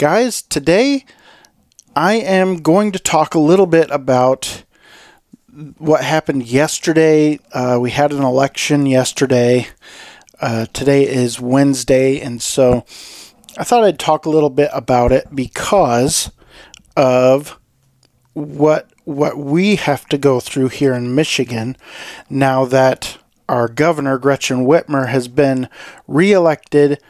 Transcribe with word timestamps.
Guys, 0.00 0.40
today 0.40 1.04
I 1.94 2.14
am 2.14 2.62
going 2.62 2.90
to 2.92 2.98
talk 2.98 3.34
a 3.34 3.38
little 3.38 3.66
bit 3.66 3.90
about 3.90 4.64
what 5.76 6.02
happened 6.02 6.46
yesterday. 6.46 7.38
Uh, 7.52 7.76
we 7.78 7.90
had 7.90 8.10
an 8.10 8.22
election 8.22 8.86
yesterday. 8.86 9.68
Uh, 10.40 10.64
today 10.72 11.06
is 11.06 11.38
Wednesday, 11.38 12.18
and 12.18 12.40
so 12.40 12.86
I 13.58 13.64
thought 13.64 13.84
I'd 13.84 13.98
talk 13.98 14.24
a 14.24 14.30
little 14.30 14.48
bit 14.48 14.70
about 14.72 15.12
it 15.12 15.36
because 15.36 16.30
of 16.96 17.58
what 18.32 18.88
what 19.04 19.36
we 19.36 19.76
have 19.76 20.06
to 20.06 20.16
go 20.16 20.40
through 20.40 20.68
here 20.70 20.94
in 20.94 21.14
Michigan 21.14 21.76
now 22.30 22.64
that 22.64 23.18
our 23.50 23.68
governor, 23.68 24.16
Gretchen 24.16 24.64
Whitmer, 24.64 25.08
has 25.08 25.28
been 25.28 25.68
reelected 26.08 27.02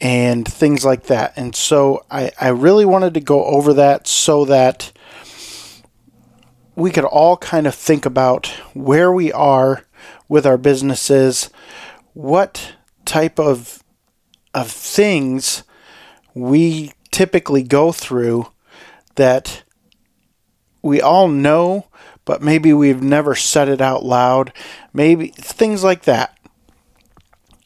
and 0.00 0.46
things 0.46 0.84
like 0.84 1.04
that. 1.04 1.34
And 1.36 1.54
so 1.54 2.04
I, 2.10 2.32
I 2.40 2.48
really 2.48 2.84
wanted 2.84 3.14
to 3.14 3.20
go 3.20 3.44
over 3.44 3.74
that 3.74 4.06
so 4.06 4.44
that 4.46 4.92
we 6.74 6.90
could 6.90 7.04
all 7.04 7.36
kind 7.36 7.66
of 7.66 7.74
think 7.74 8.06
about 8.06 8.46
where 8.72 9.12
we 9.12 9.32
are 9.32 9.84
with 10.28 10.46
our 10.46 10.56
businesses, 10.56 11.50
what 12.14 12.74
type 13.04 13.38
of 13.38 13.82
of 14.52 14.70
things 14.70 15.62
we 16.34 16.92
typically 17.10 17.62
go 17.62 17.92
through 17.92 18.50
that 19.16 19.62
we 20.82 21.00
all 21.00 21.28
know, 21.28 21.86
but 22.24 22.42
maybe 22.42 22.72
we've 22.72 23.02
never 23.02 23.34
said 23.34 23.68
it 23.68 23.80
out 23.80 24.04
loud. 24.04 24.52
Maybe 24.92 25.28
things 25.28 25.84
like 25.84 26.02
that. 26.02 26.36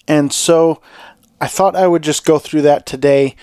And 0.08 0.32
so 0.32 0.82
I 1.40 1.46
thought 1.46 1.76
I 1.76 1.86
would 1.86 2.02
just 2.02 2.24
go 2.24 2.38
through 2.38 2.62
that 2.62 2.86
today 2.86 3.36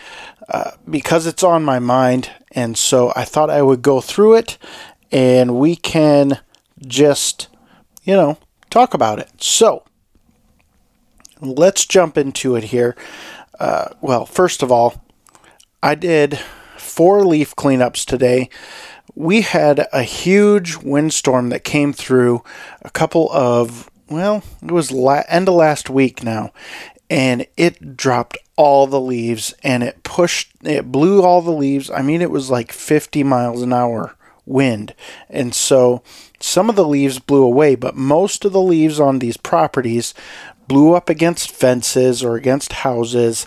uh, 0.50 0.72
because 0.90 1.28
it's 1.28 1.44
on 1.44 1.64
my 1.64 1.80
mind. 1.80 2.32
And 2.52 2.78
so 2.78 3.12
I 3.16 3.26
thought 3.26 3.50
I 3.50 3.62
would 3.62 3.82
go 3.82 4.02
through 4.02 4.36
it 4.36 4.58
and 5.12 5.56
we 5.56 5.76
can 5.76 6.40
just, 6.86 7.48
you 8.04 8.16
know, 8.16 8.38
talk 8.70 8.94
about 8.94 9.20
it. 9.20 9.30
So 9.42 9.84
let's 11.40 11.86
jump 11.86 12.18
into 12.18 12.56
it 12.56 12.66
here. 12.66 12.96
Uh, 13.60 13.90
well, 14.02 14.26
first 14.26 14.64
of 14.64 14.72
all, 14.72 15.04
I 15.84 15.96
did 15.96 16.40
four 16.78 17.26
leaf 17.26 17.56
cleanups 17.56 18.06
today 18.06 18.50
we 19.16 19.42
had 19.42 19.88
a 19.92 20.04
huge 20.04 20.78
windstorm 20.78 21.50
that 21.50 21.64
came 21.64 21.94
through 21.94 22.44
a 22.82 22.90
couple 22.90 23.30
of 23.32 23.90
well 24.10 24.44
it 24.64 24.72
was 24.72 24.92
la- 24.92 25.24
end 25.28 25.48
of 25.50 25.56
last 25.56 25.90
week 25.90 26.24
now 26.24 26.52
and 27.12 27.46
it 27.58 27.98
dropped 27.98 28.38
all 28.56 28.88
the 28.88 29.02
leaves 29.02 29.54
and 29.64 29.84
it 29.84 30.02
pushed 30.02 30.52
it 30.64 30.92
blew 30.92 31.22
all 31.22 31.42
the 31.42 31.52
leaves 31.52 31.92
i 31.92 32.02
mean 32.02 32.22
it 32.22 32.32
was 32.32 32.50
like 32.50 32.72
50 32.72 33.24
miles 33.24 33.62
an 33.62 33.74
hour 33.74 34.16
wind 34.46 34.96
and 35.30 35.54
so 35.54 36.02
some 36.40 36.70
of 36.70 36.76
the 36.76 36.88
leaves 36.88 37.20
blew 37.20 37.44
away 37.44 37.76
but 37.76 37.96
most 37.96 38.46
of 38.46 38.54
the 38.54 38.62
leaves 38.62 39.00
on 39.00 39.20
these 39.20 39.38
properties 39.38 40.14
blew 40.68 40.94
up 40.94 41.10
against 41.10 41.52
fences 41.52 42.24
or 42.24 42.38
against 42.38 42.72
houses 42.72 43.46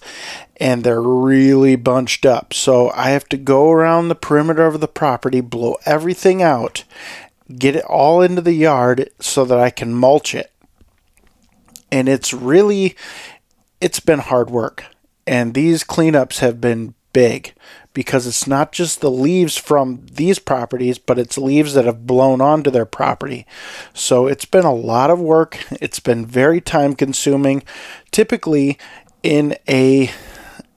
and 0.58 0.84
they're 0.84 1.00
really 1.02 1.74
bunched 1.74 2.24
up. 2.26 2.52
So 2.52 2.90
I 2.90 3.10
have 3.10 3.28
to 3.30 3.36
go 3.36 3.70
around 3.70 4.08
the 4.08 4.14
perimeter 4.14 4.66
of 4.66 4.80
the 4.80 4.88
property, 4.88 5.40
blow 5.40 5.76
everything 5.84 6.42
out, 6.42 6.84
get 7.58 7.76
it 7.76 7.84
all 7.84 8.20
into 8.20 8.42
the 8.42 8.52
yard 8.52 9.10
so 9.20 9.44
that 9.46 9.58
I 9.58 9.70
can 9.70 9.94
mulch 9.94 10.34
it. 10.34 10.52
And 11.90 12.08
it's 12.08 12.34
really 12.34 12.94
it's 13.84 14.00
been 14.00 14.20
hard 14.20 14.48
work. 14.48 14.86
And 15.26 15.52
these 15.52 15.84
cleanups 15.84 16.38
have 16.38 16.58
been 16.58 16.94
big 17.12 17.52
because 17.92 18.26
it's 18.26 18.46
not 18.46 18.72
just 18.72 19.02
the 19.02 19.10
leaves 19.10 19.58
from 19.58 20.06
these 20.10 20.38
properties, 20.38 20.98
but 20.98 21.18
it's 21.18 21.36
leaves 21.36 21.74
that 21.74 21.84
have 21.84 22.06
blown 22.06 22.40
onto 22.40 22.70
their 22.70 22.86
property. 22.86 23.46
So 23.92 24.26
it's 24.26 24.46
been 24.46 24.64
a 24.64 24.74
lot 24.74 25.10
of 25.10 25.20
work. 25.20 25.66
It's 25.82 26.00
been 26.00 26.24
very 26.24 26.62
time 26.62 26.94
consuming. 26.94 27.62
Typically, 28.10 28.78
in 29.22 29.56
a 29.68 30.10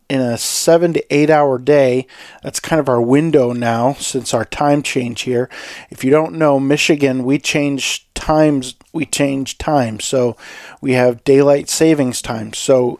in 0.09 0.21
a 0.21 0.37
seven 0.37 0.93
to 0.93 1.13
eight 1.13 1.29
hour 1.29 1.57
day. 1.57 2.07
That's 2.43 2.59
kind 2.59 2.79
of 2.79 2.89
our 2.89 3.01
window 3.01 3.51
now 3.53 3.93
since 3.93 4.33
our 4.33 4.45
time 4.45 4.81
change 4.81 5.21
here. 5.21 5.49
If 5.89 6.03
you 6.03 6.11
don't 6.11 6.37
know, 6.37 6.59
Michigan, 6.59 7.23
we 7.23 7.39
change 7.39 8.07
times. 8.13 8.75
We 8.93 9.05
change 9.05 9.57
time, 9.57 9.99
so 9.99 10.37
we 10.81 10.93
have 10.93 11.23
daylight 11.23 11.69
savings 11.69 12.21
time. 12.21 12.53
So 12.53 12.99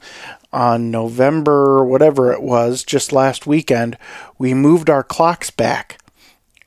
on 0.51 0.91
November, 0.91 1.83
whatever 1.83 2.31
it 2.31 2.41
was, 2.41 2.83
just 2.83 3.11
last 3.11 3.47
weekend, 3.47 3.97
we 4.37 4.53
moved 4.53 4.89
our 4.89 5.03
clocks 5.03 5.49
back, 5.49 5.99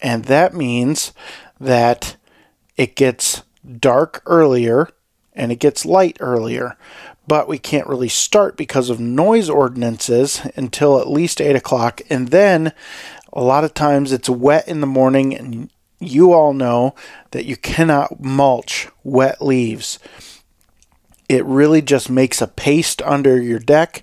and 0.01 0.25
that 0.27 0.55
means 0.55 1.13
that 1.59 2.17
it 2.77 2.97
gets 2.97 3.43
dark 3.79 4.23
earlier 4.27 4.89
and 5.35 5.53
it 5.53 5.59
gets 5.61 5.85
light 5.87 6.17
earlier 6.21 6.77
but 7.31 7.47
we 7.47 7.61
can't 7.61 7.87
really 7.87 8.09
start 8.09 8.57
because 8.57 8.91
of 8.91 8.99
noise 8.99 9.49
ordinances 9.49 10.45
until 10.57 10.99
at 10.99 11.09
least 11.09 11.41
8 11.41 11.55
o'clock. 11.55 12.01
And 12.11 12.33
then 12.33 12.73
a 13.33 13.41
lot 13.41 13.63
of 13.63 13.73
times 13.73 14.11
it's 14.11 14.29
wet 14.29 14.67
in 14.67 14.81
the 14.81 14.89
morning, 14.89 15.37
and 15.37 15.71
you 16.01 16.33
all 16.33 16.53
know 16.53 16.97
that 17.31 17.45
you 17.45 17.57
cannot 17.57 18.21
mulch 18.21 18.89
wet 19.05 19.41
leaves. 19.41 20.01
It 21.29 21.45
really 21.45 21.81
just 21.81 22.11
makes 22.11 22.43
a 22.43 22.49
paste 22.49 23.01
under 23.03 23.41
your 23.41 23.61
deck 23.61 24.03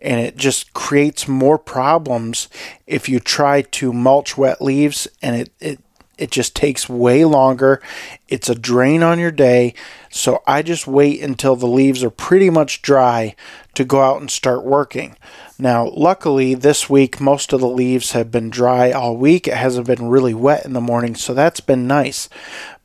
and 0.00 0.20
it 0.20 0.36
just 0.36 0.72
creates 0.72 1.26
more 1.26 1.58
problems 1.58 2.46
if 2.86 3.08
you 3.08 3.18
try 3.18 3.62
to 3.62 3.92
mulch 3.92 4.36
wet 4.38 4.62
leaves 4.62 5.08
and 5.20 5.34
it, 5.34 5.50
it 5.58 5.80
it 6.18 6.30
just 6.30 6.54
takes 6.54 6.88
way 6.88 7.24
longer. 7.24 7.80
It's 8.28 8.48
a 8.48 8.54
drain 8.54 9.02
on 9.02 9.18
your 9.18 9.30
day. 9.30 9.74
So 10.10 10.42
I 10.46 10.62
just 10.62 10.86
wait 10.86 11.22
until 11.22 11.56
the 11.56 11.66
leaves 11.66 12.02
are 12.02 12.10
pretty 12.10 12.50
much 12.50 12.82
dry 12.82 13.34
to 13.74 13.84
go 13.84 14.02
out 14.02 14.20
and 14.20 14.30
start 14.30 14.64
working. 14.64 15.16
Now, 15.58 15.88
luckily, 15.88 16.54
this 16.54 16.90
week 16.90 17.20
most 17.20 17.52
of 17.52 17.60
the 17.60 17.68
leaves 17.68 18.12
have 18.12 18.30
been 18.30 18.50
dry 18.50 18.90
all 18.90 19.16
week. 19.16 19.46
It 19.46 19.54
hasn't 19.54 19.86
been 19.86 20.08
really 20.08 20.34
wet 20.34 20.64
in 20.64 20.72
the 20.72 20.80
morning, 20.80 21.14
so 21.14 21.34
that's 21.34 21.60
been 21.60 21.86
nice. 21.86 22.28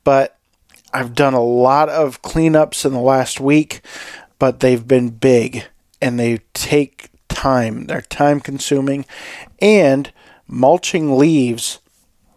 But 0.04 0.38
I've 0.94 1.16
done 1.16 1.34
a 1.34 1.44
lot 1.44 1.90
of 1.90 2.22
cleanups 2.22 2.86
in 2.86 2.94
the 2.94 3.00
last 3.00 3.40
week, 3.40 3.82
but 4.38 4.60
they've 4.60 4.88
been 4.88 5.10
big 5.10 5.66
and 6.02 6.20
they 6.20 6.40
take 6.54 7.10
time. 7.30 7.86
They're 7.86 8.02
time 8.02 8.40
consuming. 8.40 9.06
And 9.60 10.12
mulching 10.48 11.18
leaves 11.18 11.80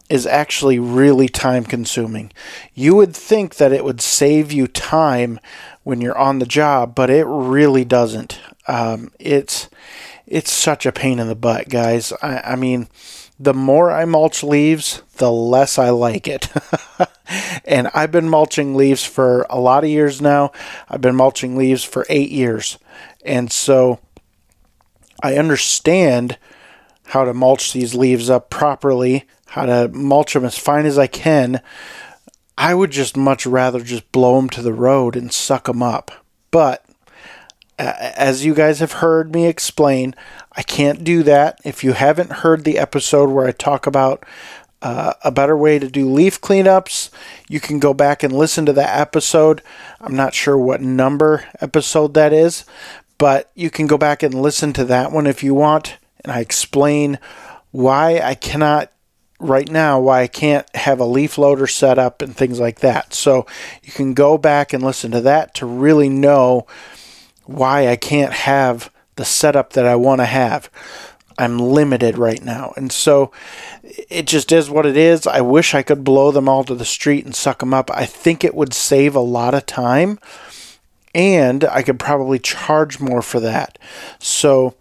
is 0.08 0.26
actually 0.26 0.78
really 0.78 1.28
time 1.28 1.64
consuming. 1.64 2.32
You 2.74 2.94
would 2.94 3.14
think 3.14 3.56
that 3.56 3.72
it 3.72 3.84
would 3.84 4.00
save 4.00 4.52
you 4.52 4.66
time 4.66 5.40
when 5.82 6.00
you're 6.00 6.18
on 6.18 6.38
the 6.38 6.46
job, 6.46 6.94
but 6.94 7.10
it 7.10 7.24
really 7.26 7.84
doesn't. 7.84 8.38
Um, 8.68 9.10
it's 9.18 9.68
it's 10.26 10.50
such 10.50 10.86
a 10.86 10.92
pain 10.92 11.18
in 11.18 11.28
the 11.28 11.36
butt, 11.36 11.68
guys. 11.68 12.12
I, 12.20 12.40
I 12.44 12.56
mean, 12.56 12.88
the 13.38 13.54
more 13.54 13.92
I 13.92 14.04
mulch 14.04 14.42
leaves, 14.42 15.02
the 15.18 15.30
less 15.30 15.78
I 15.78 15.90
like 15.90 16.26
it. 16.26 16.48
and 17.64 17.88
I've 17.94 18.10
been 18.10 18.28
mulching 18.28 18.74
leaves 18.74 19.04
for 19.04 19.46
a 19.48 19.60
lot 19.60 19.84
of 19.84 19.90
years 19.90 20.20
now. 20.20 20.52
I've 20.88 21.00
been 21.00 21.16
mulching 21.16 21.56
leaves 21.56 21.84
for 21.84 22.06
eight 22.08 22.30
years. 22.30 22.78
And 23.24 23.52
so 23.52 24.00
I 25.22 25.36
understand 25.36 26.38
how 27.06 27.24
to 27.24 27.34
mulch 27.34 27.72
these 27.72 27.94
leaves 27.94 28.28
up 28.28 28.50
properly 28.50 29.26
how 29.46 29.66
to 29.66 29.88
mulch 29.88 30.34
them 30.34 30.44
as 30.44 30.58
fine 30.58 30.86
as 30.86 30.98
I 30.98 31.06
can. 31.06 31.60
I 32.58 32.74
would 32.74 32.90
just 32.90 33.16
much 33.16 33.46
rather 33.46 33.80
just 33.80 34.10
blow 34.12 34.36
them 34.36 34.48
to 34.50 34.62
the 34.62 34.72
road 34.72 35.16
and 35.16 35.32
suck 35.32 35.64
them 35.64 35.82
up. 35.82 36.10
But 36.50 36.84
as 37.78 38.44
you 38.44 38.54
guys 38.54 38.80
have 38.80 38.92
heard 38.92 39.34
me 39.34 39.46
explain, 39.46 40.14
I 40.52 40.62
can't 40.62 41.04
do 41.04 41.22
that. 41.24 41.60
If 41.64 41.84
you 41.84 41.92
haven't 41.92 42.32
heard 42.32 42.64
the 42.64 42.78
episode 42.78 43.30
where 43.30 43.46
I 43.46 43.52
talk 43.52 43.86
about 43.86 44.24
uh, 44.80 45.14
a 45.22 45.30
better 45.30 45.56
way 45.56 45.78
to 45.78 45.88
do 45.88 46.10
leaf 46.10 46.40
cleanups, 46.40 47.10
you 47.48 47.60
can 47.60 47.78
go 47.78 47.92
back 47.92 48.22
and 48.22 48.32
listen 48.32 48.64
to 48.66 48.72
that 48.74 48.98
episode. 48.98 49.62
I'm 50.00 50.16
not 50.16 50.34
sure 50.34 50.56
what 50.56 50.80
number 50.80 51.44
episode 51.60 52.14
that 52.14 52.32
is, 52.32 52.64
but 53.18 53.50
you 53.54 53.70
can 53.70 53.86
go 53.86 53.98
back 53.98 54.22
and 54.22 54.34
listen 54.34 54.72
to 54.74 54.84
that 54.86 55.12
one 55.12 55.26
if 55.26 55.42
you 55.42 55.54
want. 55.54 55.98
And 56.20 56.32
I 56.32 56.40
explain 56.40 57.18
why 57.72 58.20
I 58.20 58.34
cannot 58.34 58.90
right 59.38 59.70
now 59.70 60.00
why 60.00 60.22
I 60.22 60.26
can't 60.26 60.66
have 60.74 61.00
a 61.00 61.04
leaf 61.04 61.38
loader 61.38 61.66
set 61.66 61.98
up 61.98 62.22
and 62.22 62.34
things 62.34 62.58
like 62.58 62.80
that. 62.80 63.12
So 63.12 63.46
you 63.82 63.92
can 63.92 64.14
go 64.14 64.38
back 64.38 64.72
and 64.72 64.82
listen 64.82 65.10
to 65.10 65.20
that 65.22 65.54
to 65.56 65.66
really 65.66 66.08
know 66.08 66.66
why 67.44 67.88
I 67.88 67.96
can't 67.96 68.32
have 68.32 68.90
the 69.16 69.24
setup 69.24 69.74
that 69.74 69.86
I 69.86 69.96
want 69.96 70.20
to 70.20 70.26
have. 70.26 70.70
I'm 71.38 71.58
limited 71.58 72.16
right 72.16 72.42
now. 72.42 72.72
And 72.76 72.90
so 72.90 73.30
it 73.82 74.26
just 74.26 74.52
is 74.52 74.70
what 74.70 74.86
it 74.86 74.96
is. 74.96 75.26
I 75.26 75.42
wish 75.42 75.74
I 75.74 75.82
could 75.82 76.02
blow 76.02 76.30
them 76.30 76.48
all 76.48 76.64
to 76.64 76.74
the 76.74 76.84
street 76.84 77.26
and 77.26 77.34
suck 77.34 77.58
them 77.58 77.74
up. 77.74 77.90
I 77.90 78.06
think 78.06 78.42
it 78.42 78.54
would 78.54 78.72
save 78.72 79.14
a 79.14 79.20
lot 79.20 79.54
of 79.54 79.66
time 79.66 80.18
and 81.14 81.64
I 81.64 81.82
could 81.82 81.98
probably 81.98 82.38
charge 82.38 83.00
more 83.00 83.22
for 83.22 83.40
that. 83.40 83.78
So 84.18 84.74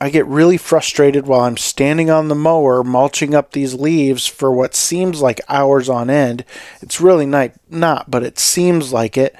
I 0.00 0.08
get 0.08 0.26
really 0.26 0.56
frustrated 0.56 1.26
while 1.26 1.40
I'm 1.40 1.58
standing 1.58 2.08
on 2.08 2.28
the 2.28 2.34
mower 2.34 2.82
mulching 2.82 3.34
up 3.34 3.52
these 3.52 3.74
leaves 3.74 4.26
for 4.26 4.50
what 4.50 4.74
seems 4.74 5.20
like 5.20 5.40
hours 5.48 5.90
on 5.90 6.08
end. 6.08 6.44
It's 6.80 7.02
really 7.02 7.26
not, 7.26 7.52
not 7.68 8.10
but 8.10 8.22
it 8.22 8.38
seems 8.38 8.92
like 8.94 9.18
it. 9.18 9.36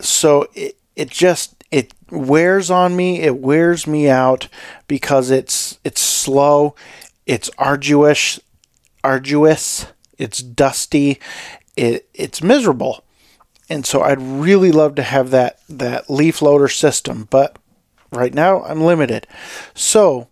So 0.00 0.48
it, 0.54 0.76
it 0.96 1.10
just 1.10 1.64
it 1.70 1.94
wears 2.10 2.70
on 2.70 2.96
me. 2.96 3.20
It 3.20 3.38
wears 3.38 3.86
me 3.86 4.08
out 4.08 4.48
because 4.88 5.30
it's 5.30 5.78
it's 5.84 6.00
slow, 6.00 6.74
it's 7.24 7.50
arduous, 7.56 8.40
arduous, 9.04 9.86
it's 10.18 10.40
dusty, 10.40 11.20
it, 11.76 12.08
it's 12.12 12.42
miserable. 12.42 13.04
And 13.68 13.86
so 13.86 14.02
I'd 14.02 14.20
really 14.20 14.72
love 14.72 14.96
to 14.96 15.02
have 15.02 15.30
that 15.30 15.60
that 15.68 16.10
leaf 16.10 16.42
loader 16.42 16.68
system, 16.68 17.28
but 17.30 17.56
right 18.12 18.34
now 18.34 18.62
I'm 18.64 18.80
limited. 18.80 19.26
So 19.74 20.28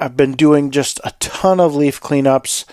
I've 0.00 0.16
been 0.16 0.32
doing 0.32 0.70
just 0.70 1.00
a 1.04 1.12
ton 1.18 1.60
of 1.60 1.74
leaf 1.74 2.00
cleanups 2.00 2.64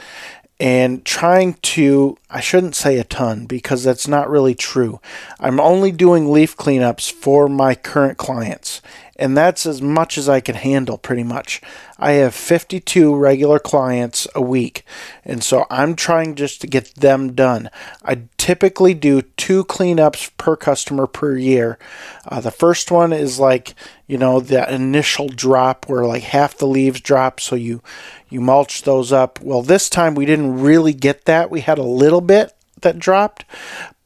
and 0.59 1.03
trying 1.03 1.55
to, 1.55 2.17
I 2.29 2.39
shouldn't 2.39 2.75
say 2.75 2.97
a 2.97 3.03
ton 3.03 3.45
because 3.45 3.83
that's 3.83 4.07
not 4.07 4.29
really 4.29 4.55
true. 4.55 5.01
I'm 5.39 5.59
only 5.59 5.91
doing 5.91 6.31
leaf 6.31 6.55
cleanups 6.55 7.11
for 7.11 7.49
my 7.49 7.75
current 7.75 8.17
clients 8.17 8.81
and 9.15 9.35
that's 9.35 9.65
as 9.65 9.81
much 9.81 10.17
as 10.17 10.27
I 10.27 10.41
can 10.41 10.55
handle 10.55 10.97
pretty 10.97 11.23
much. 11.23 11.61
I 11.97 12.13
have 12.13 12.35
52 12.35 13.15
regular 13.15 13.59
clients 13.59 14.27
a 14.35 14.41
week, 14.41 14.85
and 15.23 15.43
so 15.43 15.65
I'm 15.69 15.95
trying 15.95 16.35
just 16.35 16.61
to 16.61 16.67
get 16.67 16.93
them 16.95 17.33
done. 17.33 17.69
I 18.03 18.23
typically 18.37 18.93
do 18.93 19.21
two 19.21 19.63
cleanups 19.65 20.31
per 20.37 20.55
customer 20.55 21.07
per 21.07 21.37
year. 21.37 21.79
Uh, 22.27 22.41
the 22.41 22.51
first 22.51 22.91
one 22.91 23.13
is 23.13 23.39
like, 23.39 23.73
you 24.07 24.17
know, 24.17 24.39
that 24.41 24.71
initial 24.71 25.29
drop 25.29 25.87
where 25.87 26.05
like 26.05 26.23
half 26.23 26.57
the 26.57 26.67
leaves 26.67 26.99
drop, 26.99 27.39
so 27.39 27.55
you 27.55 27.81
you 28.29 28.41
mulch 28.41 28.83
those 28.83 29.13
up. 29.13 29.39
Well, 29.41 29.61
this 29.61 29.89
time 29.89 30.15
we 30.15 30.25
didn't 30.25 30.59
really 30.59 30.93
get 30.93 31.25
that. 31.25 31.49
We 31.49 31.61
had 31.61 31.77
a 31.77 31.83
little 31.83 32.21
bit 32.21 32.53
that 32.81 32.99
dropped, 32.99 33.45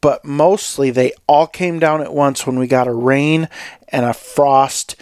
but 0.02 0.24
mostly 0.24 0.92
they 0.92 1.14
all 1.28 1.48
came 1.48 1.80
down 1.80 2.02
at 2.02 2.14
once 2.14 2.46
when 2.46 2.58
we 2.58 2.68
got 2.68 2.88
a 2.88 2.94
rain 2.94 3.50
and 3.90 4.06
a 4.06 4.14
frost 4.14 4.96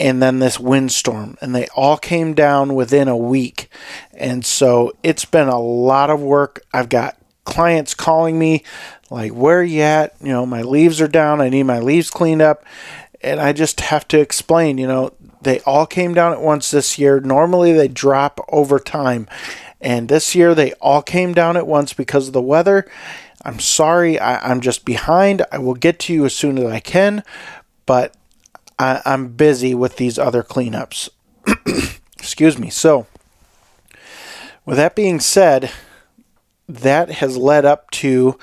and 0.00 0.22
then 0.22 0.38
this 0.38 0.60
windstorm 0.60 1.36
and 1.40 1.54
they 1.54 1.66
all 1.74 1.96
came 1.96 2.34
down 2.34 2.74
within 2.74 3.08
a 3.08 3.16
week. 3.16 3.68
And 4.12 4.44
so 4.44 4.92
it's 5.02 5.24
been 5.24 5.48
a 5.48 5.60
lot 5.60 6.10
of 6.10 6.20
work. 6.20 6.60
I've 6.72 6.88
got 6.88 7.16
clients 7.44 7.94
calling 7.94 8.38
me 8.38 8.62
like 9.10 9.32
where 9.32 9.60
are 9.60 9.64
you 9.64 9.82
at? 9.82 10.14
You 10.22 10.28
know 10.28 10.46
my 10.46 10.62
leaves 10.62 11.00
are 11.00 11.08
down. 11.08 11.40
I 11.40 11.48
need 11.48 11.64
my 11.64 11.80
leaves 11.80 12.10
cleaned 12.10 12.42
up. 12.42 12.64
And 13.20 13.40
i 13.40 13.52
just 13.52 13.80
have 13.80 14.06
to 14.08 14.20
explain 14.20 14.78
you 14.78 14.86
know 14.86 15.12
they 15.42 15.60
all 15.60 15.86
came 15.86 16.14
down 16.14 16.32
at 16.32 16.40
once 16.40 16.70
this 16.70 16.98
year. 16.98 17.20
Normally 17.20 17.72
they 17.72 17.88
drop 17.88 18.40
over 18.48 18.78
time. 18.78 19.28
And 19.80 20.08
this 20.08 20.34
year 20.34 20.54
they 20.54 20.72
all 20.74 21.02
came 21.02 21.32
down 21.32 21.56
at 21.56 21.66
once 21.66 21.92
because 21.92 22.26
of 22.26 22.32
the 22.32 22.42
weather. 22.42 22.88
I'm 23.44 23.60
sorry. 23.60 24.18
I, 24.18 24.50
i'm 24.50 24.60
just 24.60 24.84
behind. 24.84 25.44
I 25.52 25.58
will 25.58 25.74
get 25.74 25.98
to 26.00 26.12
you 26.12 26.24
as 26.24 26.34
soon 26.34 26.58
as 26.58 26.64
i 26.64 26.80
can. 26.80 27.22
But 27.86 28.14
I, 28.78 29.02
I'm 29.04 29.28
busy 29.28 29.74
with 29.74 29.96
these 29.96 30.18
other 30.18 30.42
cleanups. 30.42 31.08
Excuse 32.18 32.58
me. 32.58 32.70
So, 32.70 33.06
with 34.64 34.76
that 34.76 34.94
being 34.94 35.20
said, 35.20 35.70
that 36.68 37.10
has 37.10 37.36
led 37.36 37.64
up 37.64 37.90
to 37.90 38.38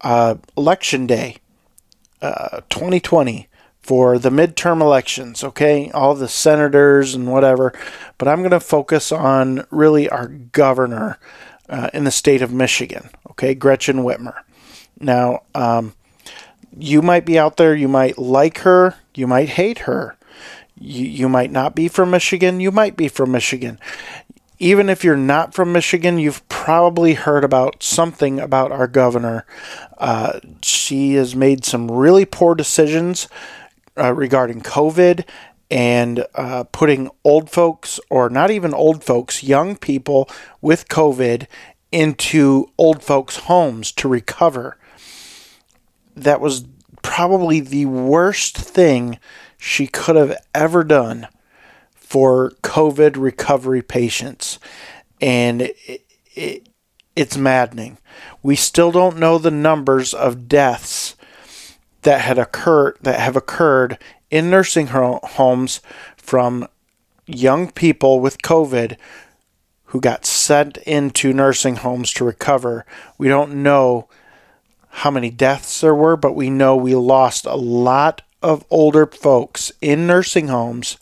uh, 0.00 0.36
election 0.56 1.06
day 1.06 1.36
uh, 2.20 2.60
2020 2.68 3.48
for 3.80 4.18
the 4.18 4.30
midterm 4.30 4.80
elections, 4.80 5.42
okay? 5.42 5.90
All 5.92 6.14
the 6.14 6.28
senators 6.28 7.14
and 7.14 7.30
whatever. 7.30 7.72
But 8.18 8.28
I'm 8.28 8.40
going 8.40 8.50
to 8.50 8.60
focus 8.60 9.10
on 9.10 9.66
really 9.70 10.08
our 10.08 10.28
governor 10.28 11.18
uh, 11.68 11.88
in 11.94 12.04
the 12.04 12.10
state 12.10 12.42
of 12.42 12.52
Michigan, 12.52 13.10
okay? 13.30 13.54
Gretchen 13.54 13.98
Whitmer. 13.98 14.34
Now, 14.98 15.44
um, 15.54 15.94
you 16.78 17.02
might 17.02 17.24
be 17.24 17.38
out 17.38 17.56
there, 17.56 17.74
you 17.74 17.88
might 17.88 18.18
like 18.18 18.58
her, 18.58 18.96
you 19.14 19.26
might 19.26 19.50
hate 19.50 19.80
her. 19.80 20.16
You, 20.78 21.04
you 21.04 21.28
might 21.28 21.50
not 21.50 21.74
be 21.74 21.88
from 21.88 22.10
Michigan, 22.10 22.60
you 22.60 22.70
might 22.70 22.96
be 22.96 23.08
from 23.08 23.32
Michigan. 23.32 23.78
Even 24.58 24.88
if 24.88 25.02
you're 25.02 25.16
not 25.16 25.54
from 25.54 25.72
Michigan, 25.72 26.18
you've 26.18 26.46
probably 26.48 27.14
heard 27.14 27.44
about 27.44 27.82
something 27.82 28.38
about 28.38 28.70
our 28.70 28.86
governor. 28.86 29.46
Uh, 29.98 30.40
she 30.62 31.14
has 31.14 31.34
made 31.34 31.64
some 31.64 31.90
really 31.90 32.26
poor 32.26 32.54
decisions 32.54 33.26
uh, 33.98 34.12
regarding 34.12 34.60
COVID 34.60 35.24
and 35.70 36.26
uh, 36.34 36.64
putting 36.64 37.10
old 37.24 37.48
folks, 37.48 38.00
or 38.10 38.28
not 38.28 38.50
even 38.50 38.74
old 38.74 39.04
folks, 39.04 39.42
young 39.42 39.76
people 39.76 40.28
with 40.60 40.88
COVID 40.88 41.46
into 41.92 42.70
old 42.76 43.02
folks' 43.02 43.36
homes 43.36 43.92
to 43.92 44.08
recover 44.08 44.76
that 46.24 46.40
was 46.40 46.64
probably 47.02 47.60
the 47.60 47.86
worst 47.86 48.56
thing 48.56 49.18
she 49.58 49.86
could 49.86 50.16
have 50.16 50.36
ever 50.54 50.84
done 50.84 51.28
for 51.94 52.50
COVID 52.62 53.16
recovery 53.16 53.82
patients. 53.82 54.58
And 55.20 55.62
it, 55.62 56.04
it, 56.34 56.68
it's 57.14 57.36
maddening. 57.36 57.98
We 58.42 58.56
still 58.56 58.90
don't 58.90 59.18
know 59.18 59.38
the 59.38 59.50
numbers 59.50 60.14
of 60.14 60.48
deaths 60.48 61.16
that 62.02 62.22
had 62.22 62.38
occurred 62.38 62.96
that 63.02 63.20
have 63.20 63.36
occurred 63.36 63.98
in 64.30 64.50
nursing 64.50 64.86
homes 64.88 65.80
from 66.16 66.66
young 67.26 67.70
people 67.70 68.20
with 68.20 68.42
COVID 68.42 68.96
who 69.86 70.00
got 70.00 70.24
sent 70.24 70.76
into 70.78 71.32
nursing 71.32 71.76
homes 71.76 72.12
to 72.12 72.24
recover. 72.24 72.86
We 73.18 73.28
don't 73.28 73.62
know 73.62 74.08
how 75.00 75.10
many 75.10 75.30
deaths 75.30 75.80
there 75.80 75.94
were, 75.94 76.14
but 76.14 76.34
we 76.34 76.50
know 76.50 76.76
we 76.76 76.94
lost 76.94 77.46
a 77.46 77.54
lot 77.54 78.20
of 78.42 78.66
older 78.68 79.06
folks 79.06 79.72
in 79.80 80.06
nursing 80.06 80.48
homes 80.48 80.98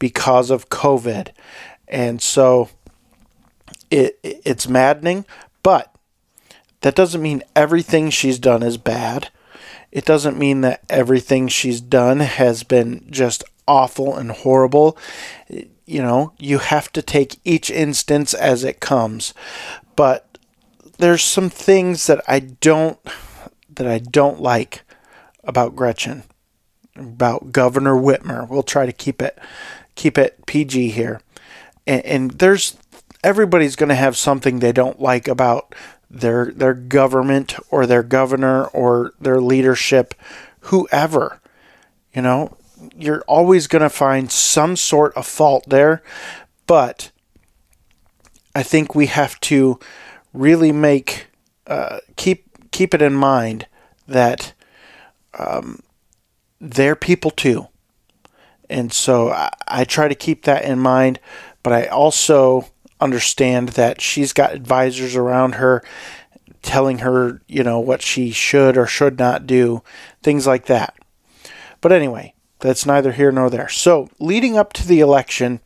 because 0.00 0.50
of 0.50 0.68
COVID. 0.68 1.28
And 1.86 2.20
so 2.20 2.70
it 3.88 4.18
it's 4.24 4.68
maddening, 4.68 5.24
but 5.62 5.94
that 6.80 6.96
doesn't 6.96 7.22
mean 7.22 7.44
everything 7.54 8.10
she's 8.10 8.40
done 8.40 8.64
is 8.64 8.78
bad. 8.78 9.30
It 9.92 10.04
doesn't 10.04 10.36
mean 10.36 10.62
that 10.62 10.82
everything 10.90 11.46
she's 11.46 11.80
done 11.80 12.18
has 12.18 12.64
been 12.64 13.06
just 13.10 13.44
awful 13.68 14.16
and 14.16 14.32
horrible. 14.32 14.98
You 15.48 16.02
know, 16.02 16.32
you 16.40 16.58
have 16.58 16.92
to 16.94 17.00
take 17.00 17.38
each 17.44 17.70
instance 17.70 18.34
as 18.34 18.64
it 18.64 18.80
comes. 18.80 19.32
But 19.94 20.36
there's 20.98 21.22
some 21.22 21.48
things 21.48 22.08
that 22.08 22.24
I 22.26 22.40
don't 22.40 22.98
that 23.76 23.86
I 23.86 23.98
don't 23.98 24.40
like 24.40 24.82
about 25.44 25.76
Gretchen, 25.76 26.24
about 26.94 27.52
Governor 27.52 27.94
Whitmer. 27.94 28.48
We'll 28.48 28.62
try 28.62 28.86
to 28.86 28.92
keep 28.92 29.22
it 29.22 29.38
keep 29.94 30.18
it 30.18 30.44
PG 30.46 30.90
here. 30.90 31.20
And, 31.86 32.04
and 32.04 32.30
there's 32.32 32.76
everybody's 33.24 33.76
going 33.76 33.88
to 33.88 33.94
have 33.94 34.16
something 34.16 34.58
they 34.58 34.72
don't 34.72 35.00
like 35.00 35.28
about 35.28 35.74
their 36.10 36.52
their 36.52 36.74
government 36.74 37.56
or 37.70 37.86
their 37.86 38.02
governor 38.02 38.66
or 38.66 39.12
their 39.20 39.40
leadership, 39.40 40.14
whoever. 40.60 41.40
You 42.14 42.22
know, 42.22 42.56
you're 42.96 43.22
always 43.22 43.66
going 43.66 43.82
to 43.82 43.90
find 43.90 44.30
some 44.30 44.76
sort 44.76 45.14
of 45.14 45.26
fault 45.26 45.64
there, 45.68 46.02
but 46.66 47.10
I 48.54 48.62
think 48.62 48.94
we 48.94 49.06
have 49.06 49.38
to 49.40 49.78
really 50.32 50.72
make 50.72 51.26
uh, 51.66 51.98
keep 52.16 52.45
keep 52.76 52.92
it 52.92 53.00
in 53.00 53.14
mind 53.14 53.66
that 54.06 54.52
um, 55.38 55.80
they're 56.60 56.94
people 56.94 57.30
too. 57.30 57.68
And 58.68 58.92
so 58.92 59.30
I, 59.30 59.50
I 59.66 59.84
try 59.84 60.08
to 60.08 60.14
keep 60.14 60.44
that 60.44 60.62
in 60.62 60.78
mind, 60.78 61.18
but 61.62 61.72
I 61.72 61.86
also 61.86 62.66
understand 63.00 63.70
that 63.70 64.02
she's 64.02 64.34
got 64.34 64.52
advisors 64.52 65.16
around 65.16 65.54
her 65.54 65.82
telling 66.60 66.98
her, 66.98 67.40
you 67.48 67.62
know, 67.62 67.80
what 67.80 68.02
she 68.02 68.30
should 68.30 68.76
or 68.76 68.86
should 68.86 69.18
not 69.18 69.46
do, 69.46 69.82
things 70.22 70.46
like 70.46 70.66
that. 70.66 70.98
But 71.80 71.92
anyway, 71.92 72.34
that's 72.58 72.84
neither 72.84 73.12
here 73.12 73.32
nor 73.32 73.48
there. 73.48 73.70
So, 73.70 74.10
leading 74.18 74.58
up 74.58 74.74
to 74.74 74.86
the 74.86 75.00
election, 75.00 75.60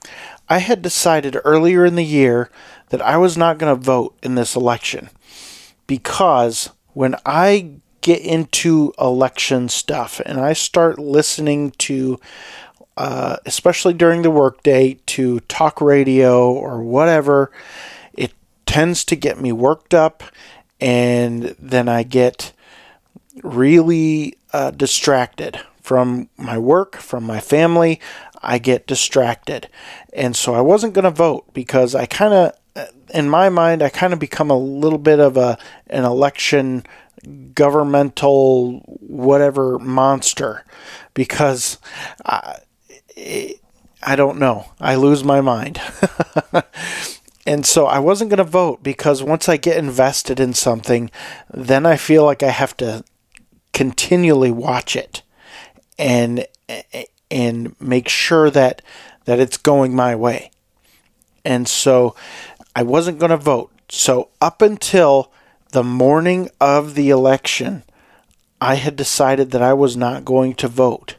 I 0.49 0.59
had 0.59 0.81
decided 0.81 1.37
earlier 1.45 1.85
in 1.85 1.97
the 1.97 2.05
year 2.05 2.51
that 2.91 3.03
I 3.03 3.17
was 3.17 3.37
not 3.37 3.59
going 3.59 3.75
to 3.75 3.83
vote 3.83 4.17
in 4.23 4.37
this 4.37 4.55
election 4.55 5.11
because 5.89 6.71
when 6.95 7.17
I 7.25 7.73
get 8.01 8.21
into 8.21 8.93
election 8.99 9.69
stuff 9.69 10.21
and 10.25 10.41
I 10.41 10.53
start 10.53 10.99
listening 10.99 11.73
to, 11.73 12.19
uh, 12.97 13.37
especially 13.47 13.95
during 13.95 14.23
the 14.23 14.31
workday, 14.31 14.95
to 15.07 15.41
talk 15.41 15.81
radio 15.81 16.51
or 16.53 16.83
whatever, 16.83 17.51
it 18.15 18.33
tends 18.67 19.05
to 19.07 19.17
get 19.17 19.41
me 19.41 19.53
worked 19.53 19.95
up 19.95 20.23
and 20.81 21.55
then 21.59 21.89
I 21.89 22.03
get 22.03 22.53
really 23.43 24.37
uh, 24.53 24.71
distracted 24.71 25.61
from 25.83 26.29
my 26.37 26.59
work, 26.59 26.97
from 26.97 27.25
my 27.25 27.41
family. 27.41 28.01
I 28.43 28.59
get 28.59 28.87
distracted. 28.87 29.69
And 30.13 30.35
so 30.35 30.55
I 30.55 30.61
wasn't 30.61 30.95
going 30.95 31.05
to 31.05 31.11
vote 31.11 31.53
because 31.53 31.95
I 31.95 32.07
kind 32.07 32.33
of, 32.33 32.53
in 33.13 33.29
my 33.29 33.49
mind, 33.49 33.83
I 33.83 33.89
kind 33.89 34.13
of 34.13 34.19
become 34.19 34.51
a 34.51 34.59
little 34.59 34.99
bit 34.99 35.19
of 35.19 35.37
a 35.37 35.59
an 35.89 36.05
election 36.05 36.85
governmental 37.55 38.79
whatever 39.01 39.79
monster 39.79 40.65
because 41.15 41.79
I, 42.25 42.61
I 44.03 44.17
don't 44.17 44.39
know. 44.39 44.73
I 44.81 44.95
lose 44.95 45.23
my 45.23 45.41
mind. 45.41 45.81
and 47.47 47.67
so 47.67 47.87
I 47.87 47.99
wasn't 47.99 48.31
going 48.31 48.39
to 48.39 48.45
vote 48.45 48.83
because 48.83 49.23
once 49.23 49.49
I 49.49 49.57
get 49.57 49.77
invested 49.77 50.41
in 50.41 50.55
something, 50.55 51.11
then 51.53 51.85
I 51.85 51.97
feel 51.97 52.25
like 52.25 52.43
I 52.43 52.51
have 52.51 52.77
to 52.79 53.05
continually 53.73 54.51
watch 54.51 54.97
it 54.97 55.23
and 55.99 56.47
and 57.31 57.81
make 57.81 58.09
sure 58.09 58.51
that 58.51 58.83
that 59.27 59.39
it's 59.39 59.57
going 59.57 59.95
my 59.95 60.17
way. 60.17 60.51
And 61.45 61.69
so 61.69 62.15
I 62.81 62.83
wasn't 62.83 63.19
going 63.19 63.29
to 63.29 63.37
vote. 63.37 63.71
So 63.91 64.31
up 64.41 64.63
until 64.63 65.31
the 65.73 65.85
morning 65.85 66.49
of 66.63 66.95
the 66.95 67.11
election, 67.11 67.83
I 68.59 68.77
had 68.77 68.97
decided 68.97 69.51
that 69.51 69.61
I 69.61 69.75
was 69.75 69.99
not 69.99 70.25
going 70.25 70.55
to 70.55 70.67
vote. 70.67 71.17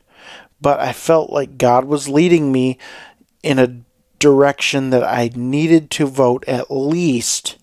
But 0.59 0.79
I 0.79 0.91
felt 0.91 1.29
like 1.29 1.59
God 1.59 1.85
was 1.85 2.09
leading 2.09 2.51
me 2.51 2.79
in 3.43 3.59
a 3.59 3.75
direction 4.17 4.89
that 4.89 5.03
I 5.03 5.29
needed 5.35 5.91
to 5.91 6.07
vote 6.07 6.43
at 6.47 6.71
least 6.71 7.59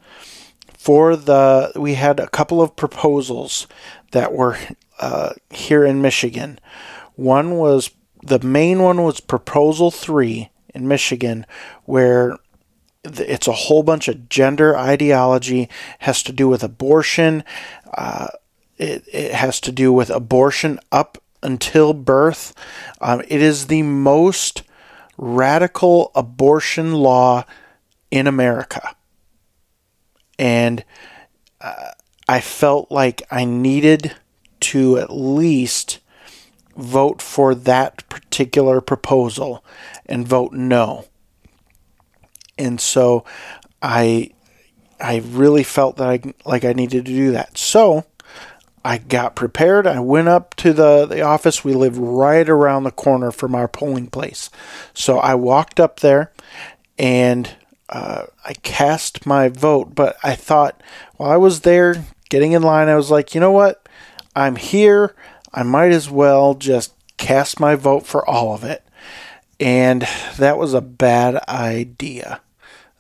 for 0.77 1.17
the. 1.17 1.73
We 1.75 1.95
had 1.95 2.21
a 2.21 2.29
couple 2.29 2.63
of 2.63 2.77
proposals 2.77 3.67
that 4.13 4.33
were 4.33 4.57
uh, 5.01 5.33
here 5.51 5.85
in 5.85 6.01
Michigan. 6.01 6.61
One 7.17 7.57
was 7.57 7.91
the 8.23 8.39
main 8.39 8.81
one 8.81 9.03
was 9.03 9.19
Proposal 9.19 9.91
3 9.91 10.51
in 10.73 10.87
Michigan, 10.87 11.47
where 11.85 12.39
it's 13.05 13.47
a 13.47 13.53
whole 13.53 13.83
bunch 13.83 14.09
of 14.09 14.29
gender 14.29 14.77
ideology 14.77 15.69
has 16.01 16.23
to 16.23 16.33
do 16.33 16.49
with 16.49 16.63
abortion 16.63 17.45
uh, 17.95 18.29
it, 18.79 19.05
it 19.13 19.35
has 19.35 19.61
to 19.61 19.73
do 19.73 19.93
with 19.93 20.09
abortion 20.11 20.79
up 20.93 21.19
until 21.43 21.93
birth. 21.93 22.55
Um, 23.01 23.21
it 23.29 23.43
is 23.43 23.67
the 23.67 23.83
most 23.83 24.63
radical 25.17 26.13
abortion 26.15 26.93
law 26.95 27.45
in 28.11 28.27
america. 28.27 28.95
And 30.39 30.85
uh, 31.61 31.91
i 32.29 32.41
felt 32.41 32.91
like 32.93 33.23
i 33.31 33.45
needed 33.45 34.15
to 34.61 34.97
at 34.99 35.11
least 35.11 35.99
vote 36.77 37.21
for 37.21 37.53
that 37.53 38.09
particular 38.09 38.81
proposal 38.81 39.65
and 40.07 40.27
vote 40.27 40.53
no 40.53 41.07
and 42.59 42.81
so 42.81 43.25
I 43.81 44.33
I 45.01 45.19
really 45.19 45.63
felt 45.63 45.97
that 45.97 46.09
I 46.09 46.21
like 46.45 46.65
I 46.65 46.73
needed 46.73 47.07
to 47.07 47.13
do 47.13 47.33
that. 47.33 47.57
So 47.57 48.05
I 48.85 48.99
got 48.99 49.37
prepared. 49.37 49.87
I 49.87 50.01
went 50.01 50.29
up 50.29 50.55
to 50.57 50.73
the, 50.73 51.07
the 51.07 51.21
office. 51.21 51.65
We 51.65 51.75
live 51.75 51.99
right 51.99 52.49
around 52.49 52.85
the 52.85 52.91
corner 52.91 53.31
from 53.31 53.55
our 53.55 53.69
polling 53.69 54.09
place. 54.09 54.51
So 54.95 55.19
I 55.19 55.35
walked 55.35 55.79
up 55.79 56.01
there 56.01 56.33
and 56.99 57.55
uh, 57.89 58.25
I 58.45 58.55
cast 58.55 59.27
my 59.27 59.49
vote. 59.49 59.95
But 59.95 60.17
I 60.23 60.35
thought 60.35 60.83
while 61.17 61.31
I 61.31 61.37
was 61.37 61.61
there 61.61 62.05
getting 62.29 62.53
in 62.53 62.63
line, 62.63 62.89
I 62.89 62.97
was 62.97 63.11
like, 63.11 63.35
you 63.35 63.41
know 63.41 63.53
what? 63.53 63.87
I'm 64.35 64.57
here. 64.57 65.15
I 65.53 65.63
might 65.65 65.93
as 65.93 66.09
well 66.11 66.55
just 66.55 66.95
cast 67.17 67.61
my 67.61 67.75
vote 67.75 68.07
for 68.07 68.29
all 68.29 68.55
of 68.55 68.65
it. 68.65 68.85
And 69.61 70.07
that 70.39 70.57
was 70.57 70.73
a 70.73 70.81
bad 70.81 71.43
idea. 71.49 72.41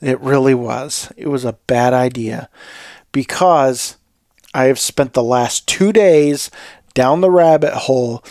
It 0.00 0.20
really 0.20 0.54
was. 0.54 1.12
It 1.16 1.28
was 1.28 1.44
a 1.44 1.58
bad 1.66 1.92
idea 1.92 2.48
because 3.12 3.96
I 4.54 4.64
have 4.64 4.78
spent 4.78 5.12
the 5.12 5.22
last 5.22 5.66
two 5.66 5.92
days 5.92 6.50
down 6.94 7.20
the 7.20 7.30
rabbit 7.30 7.74
hole 7.74 8.24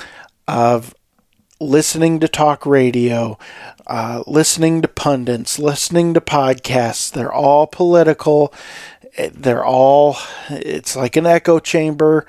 of 0.48 0.96
listening 1.60 2.20
to 2.20 2.28
talk 2.28 2.66
radio, 2.66 3.38
uh, 3.88 4.24
listening 4.28 4.82
to 4.82 4.88
pundits, 4.88 5.60
listening 5.60 6.14
to 6.14 6.22
podcasts. 6.22 7.12
They're 7.12 7.34
all 7.34 7.68
political. 7.68 8.54
They're 9.34 9.66
all, 9.66 10.18
it's 10.50 10.96
like 10.96 11.16
an 11.16 11.26
echo 11.26 11.60
chamber. 11.60 12.26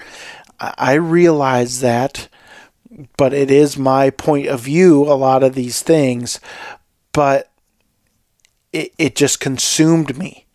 I 0.59 0.95
realize 0.95 1.81
that, 1.81 2.29
but 3.17 3.33
it 3.33 3.51
is 3.51 3.79
my 3.79 4.11
point 4.11 4.49
of 4.49 4.61
view, 4.61 5.05
a 5.05 5.15
lot 5.15 5.45
of 5.45 5.55
these 5.55 5.83
things. 5.83 6.41
But 7.13 7.51
it, 8.73 8.93
it 8.99 9.17
just 9.17 9.41
consumed 9.41 10.17
me 10.17 10.47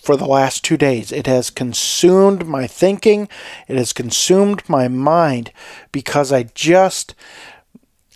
for 0.00 0.16
the 0.16 0.26
last 0.26 0.64
two 0.64 0.76
days. 0.76 1.12
It 1.12 1.26
has 1.26 1.50
consumed 1.50 2.46
my 2.46 2.66
thinking, 2.66 3.28
it 3.68 3.76
has 3.76 3.92
consumed 3.92 4.68
my 4.68 4.88
mind 4.88 5.52
because 5.92 6.32
I 6.32 6.44
just 6.44 7.14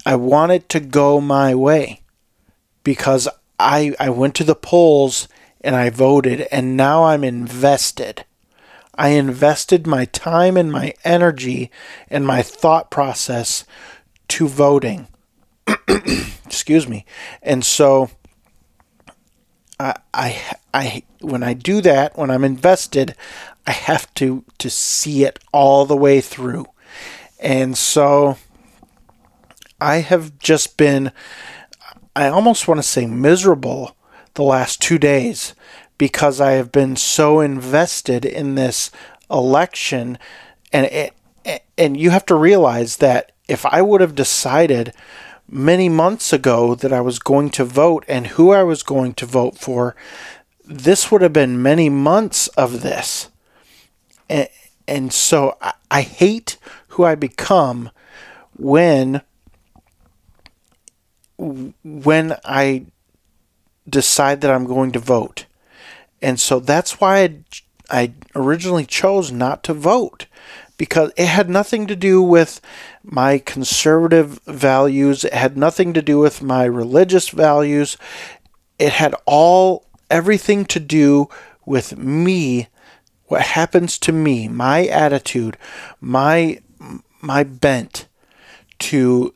I 0.04 0.16
wanted 0.16 0.68
to 0.70 0.80
go 0.80 1.20
my 1.20 1.54
way 1.54 2.02
because 2.84 3.28
I 3.58 3.94
I 3.98 4.10
went 4.10 4.34
to 4.36 4.44
the 4.44 4.54
polls 4.54 5.28
and 5.60 5.74
I 5.74 5.90
voted 5.90 6.42
and 6.52 6.76
now 6.76 7.04
I'm 7.04 7.24
invested. 7.24 8.24
I 8.98 9.08
invested 9.08 9.86
my 9.86 10.06
time 10.06 10.56
and 10.56 10.72
my 10.72 10.94
energy 11.04 11.70
and 12.08 12.26
my 12.26 12.40
thought 12.40 12.90
process 12.90 13.64
to 14.28 14.48
voting. 14.48 15.08
Excuse 16.46 16.88
me. 16.88 17.04
And 17.42 17.64
so 17.64 18.10
I, 19.78 19.94
I, 20.14 20.42
I, 20.72 21.02
when 21.20 21.42
I 21.42 21.52
do 21.54 21.80
that, 21.82 22.16
when 22.16 22.30
I'm 22.30 22.44
invested, 22.44 23.14
I 23.66 23.72
have 23.72 24.12
to 24.14 24.44
to 24.58 24.70
see 24.70 25.24
it 25.24 25.38
all 25.52 25.86
the 25.86 25.96
way 25.96 26.20
through, 26.20 26.66
and 27.40 27.76
so 27.76 28.38
I 29.80 29.96
have 29.96 30.38
just 30.38 30.76
been, 30.76 31.12
I 32.14 32.28
almost 32.28 32.68
want 32.68 32.78
to 32.78 32.82
say 32.82 33.06
miserable 33.06 33.96
the 34.34 34.44
last 34.44 34.80
two 34.80 34.98
days 34.98 35.54
because 35.98 36.40
I 36.40 36.52
have 36.52 36.70
been 36.70 36.96
so 36.96 37.40
invested 37.40 38.24
in 38.24 38.54
this 38.54 38.90
election, 39.30 40.18
and 40.72 40.86
it, 40.86 41.14
and 41.76 41.96
you 41.98 42.10
have 42.10 42.26
to 42.26 42.34
realize 42.34 42.98
that 42.98 43.32
if 43.48 43.66
I 43.66 43.82
would 43.82 44.00
have 44.00 44.14
decided 44.14 44.92
many 45.48 45.88
months 45.88 46.32
ago 46.32 46.74
that 46.74 46.92
I 46.92 47.00
was 47.00 47.18
going 47.18 47.50
to 47.50 47.64
vote 47.64 48.04
and 48.08 48.28
who 48.28 48.52
I 48.52 48.62
was 48.62 48.82
going 48.82 49.14
to 49.14 49.26
vote 49.26 49.58
for, 49.58 49.94
this 50.64 51.10
would 51.10 51.22
have 51.22 51.32
been 51.32 51.62
many 51.62 51.88
months 51.88 52.48
of 52.48 52.82
this. 52.82 53.30
And, 54.28 54.48
and 54.88 55.12
so 55.12 55.56
I, 55.60 55.74
I 55.90 56.02
hate 56.02 56.58
who 56.88 57.04
I 57.04 57.14
become 57.14 57.90
when 58.56 59.22
when 61.38 62.34
I 62.46 62.86
decide 63.86 64.40
that 64.40 64.50
I'm 64.50 64.64
going 64.64 64.90
to 64.92 64.98
vote. 64.98 65.44
And 66.22 66.40
so 66.40 66.60
that's 66.60 66.98
why 66.98 67.22
I, 67.22 67.38
I 67.90 68.12
originally 68.34 68.86
chose 68.86 69.30
not 69.30 69.62
to 69.64 69.74
vote 69.74 70.26
because 70.76 71.12
it 71.16 71.26
had 71.26 71.48
nothing 71.48 71.86
to 71.86 71.96
do 71.96 72.22
with 72.22 72.60
my 73.02 73.38
conservative 73.38 74.40
values, 74.46 75.24
it 75.24 75.32
had 75.32 75.56
nothing 75.56 75.92
to 75.94 76.02
do 76.02 76.18
with 76.18 76.42
my 76.42 76.64
religious 76.64 77.30
values. 77.30 77.96
It 78.78 78.92
had 78.92 79.14
all 79.24 79.86
everything 80.10 80.64
to 80.66 80.80
do 80.80 81.28
with 81.64 81.96
me, 81.96 82.68
what 83.26 83.42
happens 83.42 83.98
to 84.00 84.12
me, 84.12 84.48
my 84.48 84.86
attitude, 84.86 85.56
my 86.00 86.60
my 87.20 87.42
bent 87.42 88.06
to 88.78 89.34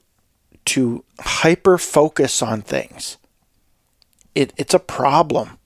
to 0.67 1.05
hyper 1.19 1.79
focus 1.79 2.43
on 2.43 2.63
things. 2.63 3.17
It, 4.35 4.53
it's 4.57 4.75
a 4.75 4.79
problem. 4.79 5.59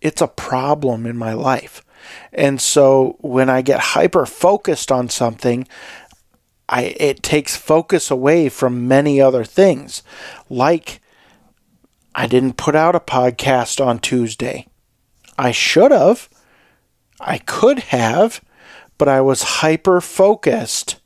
It's 0.00 0.22
a 0.22 0.28
problem 0.28 1.06
in 1.06 1.16
my 1.16 1.32
life. 1.32 1.84
And 2.32 2.60
so 2.60 3.16
when 3.20 3.48
I 3.50 3.62
get 3.62 3.80
hyper 3.80 4.26
focused 4.26 4.92
on 4.92 5.08
something, 5.08 5.66
I 6.68 6.94
it 6.98 7.22
takes 7.22 7.56
focus 7.56 8.10
away 8.10 8.48
from 8.48 8.88
many 8.88 9.20
other 9.20 9.44
things. 9.44 10.02
Like 10.48 11.00
I 12.14 12.26
didn't 12.26 12.56
put 12.56 12.74
out 12.74 12.94
a 12.94 13.00
podcast 13.00 13.84
on 13.84 13.98
Tuesday. 13.98 14.66
I 15.38 15.52
should 15.52 15.92
have. 15.92 16.28
I 17.20 17.38
could 17.38 17.78
have, 17.78 18.42
but 18.96 19.08
I 19.08 19.20
was 19.20 19.42
hyper 19.42 20.00
focused 20.00 21.00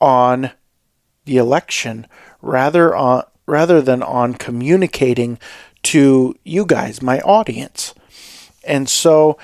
on 0.00 0.50
the 1.24 1.36
election 1.36 2.06
rather 2.42 2.94
on 2.94 3.24
rather 3.46 3.80
than 3.80 4.02
on 4.02 4.34
communicating 4.34 5.38
to 5.84 6.34
you 6.44 6.66
guys, 6.66 7.00
my 7.00 7.20
audience. 7.20 7.94
And 8.66 8.88
so 8.88 9.38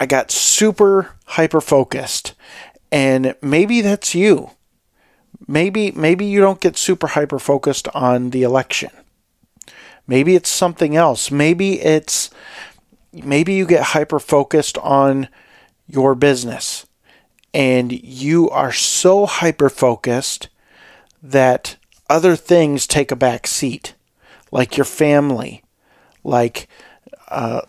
I 0.00 0.06
got 0.06 0.30
super 0.30 1.14
hyper 1.26 1.60
focused. 1.60 2.34
And 2.90 3.34
maybe 3.40 3.80
that's 3.80 4.14
you. 4.14 4.50
Maybe 5.48 5.90
maybe 5.92 6.24
you 6.24 6.40
don't 6.40 6.60
get 6.60 6.76
super 6.76 7.08
hyper 7.08 7.38
focused 7.38 7.88
on 7.94 8.30
the 8.30 8.42
election. 8.42 8.90
Maybe 10.06 10.34
it's 10.34 10.48
something 10.48 10.94
else. 10.94 11.30
Maybe 11.30 11.80
it's 11.80 12.30
maybe 13.12 13.54
you 13.54 13.66
get 13.66 13.82
hyper 13.82 14.18
focused 14.18 14.78
on 14.78 15.28
your 15.86 16.14
business 16.14 16.86
and 17.54 17.92
you 17.92 18.48
are 18.50 18.72
so 18.72 19.26
hyper 19.26 19.68
focused 19.68 20.48
that 21.22 21.76
other 22.08 22.36
things 22.36 22.86
take 22.86 23.10
a 23.10 23.16
back 23.16 23.46
seat, 23.46 23.94
like 24.50 24.76
your 24.76 24.84
family, 24.84 25.62
like 26.24 26.68
uh, 27.28 27.62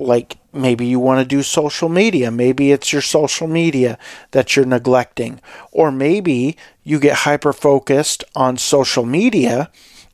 like 0.00 0.38
maybe 0.52 0.86
you 0.86 0.98
want 0.98 1.20
to 1.20 1.24
do 1.24 1.42
social 1.42 1.88
media. 1.88 2.30
Maybe 2.30 2.72
it's 2.72 2.92
your 2.92 3.02
social 3.02 3.46
media 3.46 3.98
that 4.32 4.56
you're 4.56 4.64
neglecting, 4.64 5.40
or 5.70 5.92
maybe 5.92 6.56
you 6.82 6.98
get 6.98 7.18
hyper 7.18 7.52
focused 7.52 8.24
on 8.34 8.56
social 8.56 9.04
media 9.04 9.70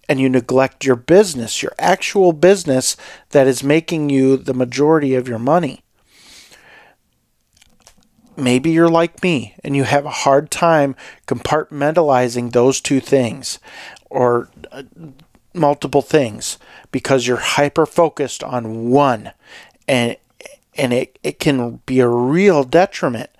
and 0.08 0.20
you 0.20 0.28
neglect 0.28 0.84
your 0.84 0.96
business, 0.96 1.62
your 1.62 1.72
actual 1.78 2.32
business 2.32 2.96
that 3.30 3.46
is 3.46 3.62
making 3.62 4.10
you 4.10 4.36
the 4.36 4.54
majority 4.54 5.14
of 5.14 5.28
your 5.28 5.38
money. 5.38 5.82
Maybe 8.36 8.70
you're 8.70 8.90
like 8.90 9.22
me 9.22 9.54
and 9.64 9.74
you 9.74 9.84
have 9.84 10.04
a 10.04 10.10
hard 10.10 10.50
time 10.50 10.94
compartmentalizing 11.26 12.52
those 12.52 12.80
two 12.80 13.00
things 13.00 13.58
or 14.10 14.50
uh, 14.70 14.82
multiple 15.54 16.02
things 16.02 16.58
because 16.92 17.26
you're 17.26 17.38
hyper 17.38 17.86
focused 17.86 18.44
on 18.44 18.90
one 18.90 19.32
and 19.88 20.16
and 20.78 20.92
it, 20.92 21.18
it 21.22 21.38
can 21.38 21.80
be 21.86 22.00
a 22.00 22.08
real 22.08 22.62
detriment. 22.62 23.30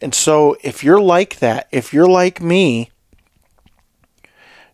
And 0.00 0.14
so 0.14 0.56
if 0.62 0.82
you're 0.82 1.00
like 1.00 1.38
that, 1.38 1.68
if 1.70 1.92
you're 1.92 2.08
like 2.08 2.42
me, 2.42 2.90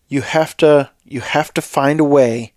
you 0.08 0.22
have 0.22 0.56
to 0.58 0.90
you 1.04 1.20
have 1.20 1.52
to 1.54 1.62
find 1.62 2.00
a 2.00 2.04
way 2.04 2.52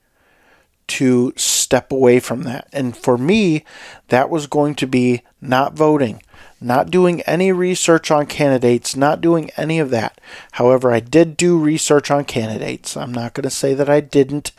to 0.88 1.32
step 1.36 1.92
away 1.92 2.20
from 2.20 2.44
that. 2.44 2.68
And 2.74 2.98
for 2.98 3.18
me, 3.18 3.64
that 4.08 4.30
was 4.30 4.48
going 4.48 4.74
to 4.76 4.88
be 4.88 5.22
not 5.40 5.74
voting, 5.74 6.22
not 6.60 6.90
doing 6.90 7.22
any 7.22 7.52
research 7.52 8.10
on 8.10 8.26
candidates, 8.26 8.96
not 8.96 9.22
doing 9.22 9.52
any 9.56 9.78
of 9.78 9.92
that. 9.92 10.20
However, 10.54 10.92
I 10.92 11.00
did 11.00 11.38
do 11.38 11.60
research 11.60 12.10
on 12.10 12.26
candidates. 12.26 12.98
I'm 12.98 13.14
not 13.14 13.36
going 13.36 13.44
to 13.44 13.52
say 13.52 13.76
that 13.76 13.90
I 13.90 14.00
didn't. 14.00 14.52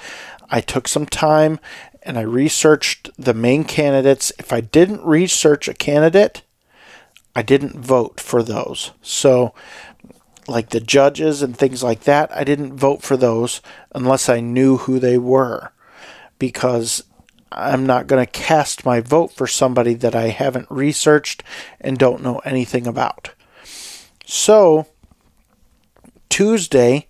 I 0.49 0.61
took 0.61 0.87
some 0.87 1.07
time 1.07 1.59
and 2.03 2.19
I 2.19 2.23
researched 2.23 3.11
the 3.19 3.35
main 3.35 3.65
candidates. 3.65 4.33
If 4.39 4.53
I 4.53 4.61
didn't 4.61 5.05
research 5.05 5.69
a 5.69 5.75
candidate, 5.75 6.43
I 7.35 7.43
didn't 7.43 7.81
vote 7.81 8.21
for 8.21 8.43
those. 8.43 8.93
So 9.03 9.55
like 10.49 10.71
the 10.71 10.81
judges 10.81 11.43
and 11.43 11.57
things 11.57 11.83
like 11.83 12.01
that, 12.01 12.35
I 12.37 12.45
didn't 12.45 12.77
vote 12.77 13.03
for 13.03 13.17
those 13.17 13.61
unless 13.95 14.29
I 14.29 14.41
knew 14.41 14.79
who 14.79 14.99
they 14.99 15.19
were 15.19 15.73
because 16.39 17.05
I'm 17.53 17.85
not 17.87 18.07
going 18.07 18.25
to 18.25 18.31
cast 18.31 18.85
my 18.85 19.01
vote 19.01 19.33
for 19.33 19.47
somebody 19.47 19.95
that 19.95 20.15
I 20.15 20.29
haven't 20.29 20.71
researched 20.71 21.43
and 21.81 21.99
don't 21.99 22.23
know 22.23 22.39
anything 22.41 22.87
about. 22.87 23.33
So, 24.25 24.87
Tuesday, 26.29 27.09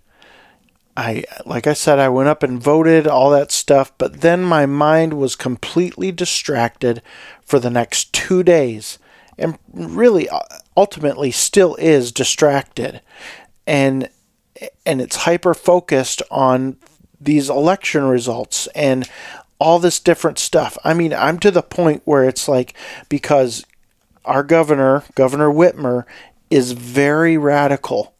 I 1.01 1.23
like 1.45 1.65
I 1.65 1.73
said 1.73 1.97
I 1.97 2.09
went 2.09 2.29
up 2.29 2.43
and 2.43 2.61
voted 2.61 3.07
all 3.07 3.31
that 3.31 3.51
stuff, 3.51 3.91
but 3.97 4.21
then 4.21 4.43
my 4.43 4.65
mind 4.65 5.13
was 5.13 5.35
completely 5.35 6.11
distracted 6.11 7.01
for 7.43 7.59
the 7.59 7.71
next 7.71 8.13
2 8.13 8.43
days 8.43 8.99
and 9.37 9.57
really 9.73 10.29
uh, 10.29 10.39
ultimately 10.77 11.31
still 11.31 11.75
is 11.75 12.11
distracted 12.11 13.01
and 13.65 14.09
and 14.85 15.01
it's 15.01 15.15
hyper 15.17 15.55
focused 15.55 16.21
on 16.29 16.77
these 17.19 17.49
election 17.49 18.03
results 18.03 18.67
and 18.75 19.09
all 19.59 19.79
this 19.79 19.99
different 19.99 20.39
stuff. 20.39 20.77
I 20.83 20.93
mean, 20.93 21.13
I'm 21.13 21.39
to 21.39 21.51
the 21.51 21.63
point 21.63 22.01
where 22.05 22.23
it's 22.27 22.47
like 22.47 22.75
because 23.09 23.65
our 24.23 24.43
governor, 24.43 25.03
Governor 25.15 25.49
Whitmer, 25.49 26.05
is 26.49 26.73
very 26.73 27.37
radical. 27.37 28.13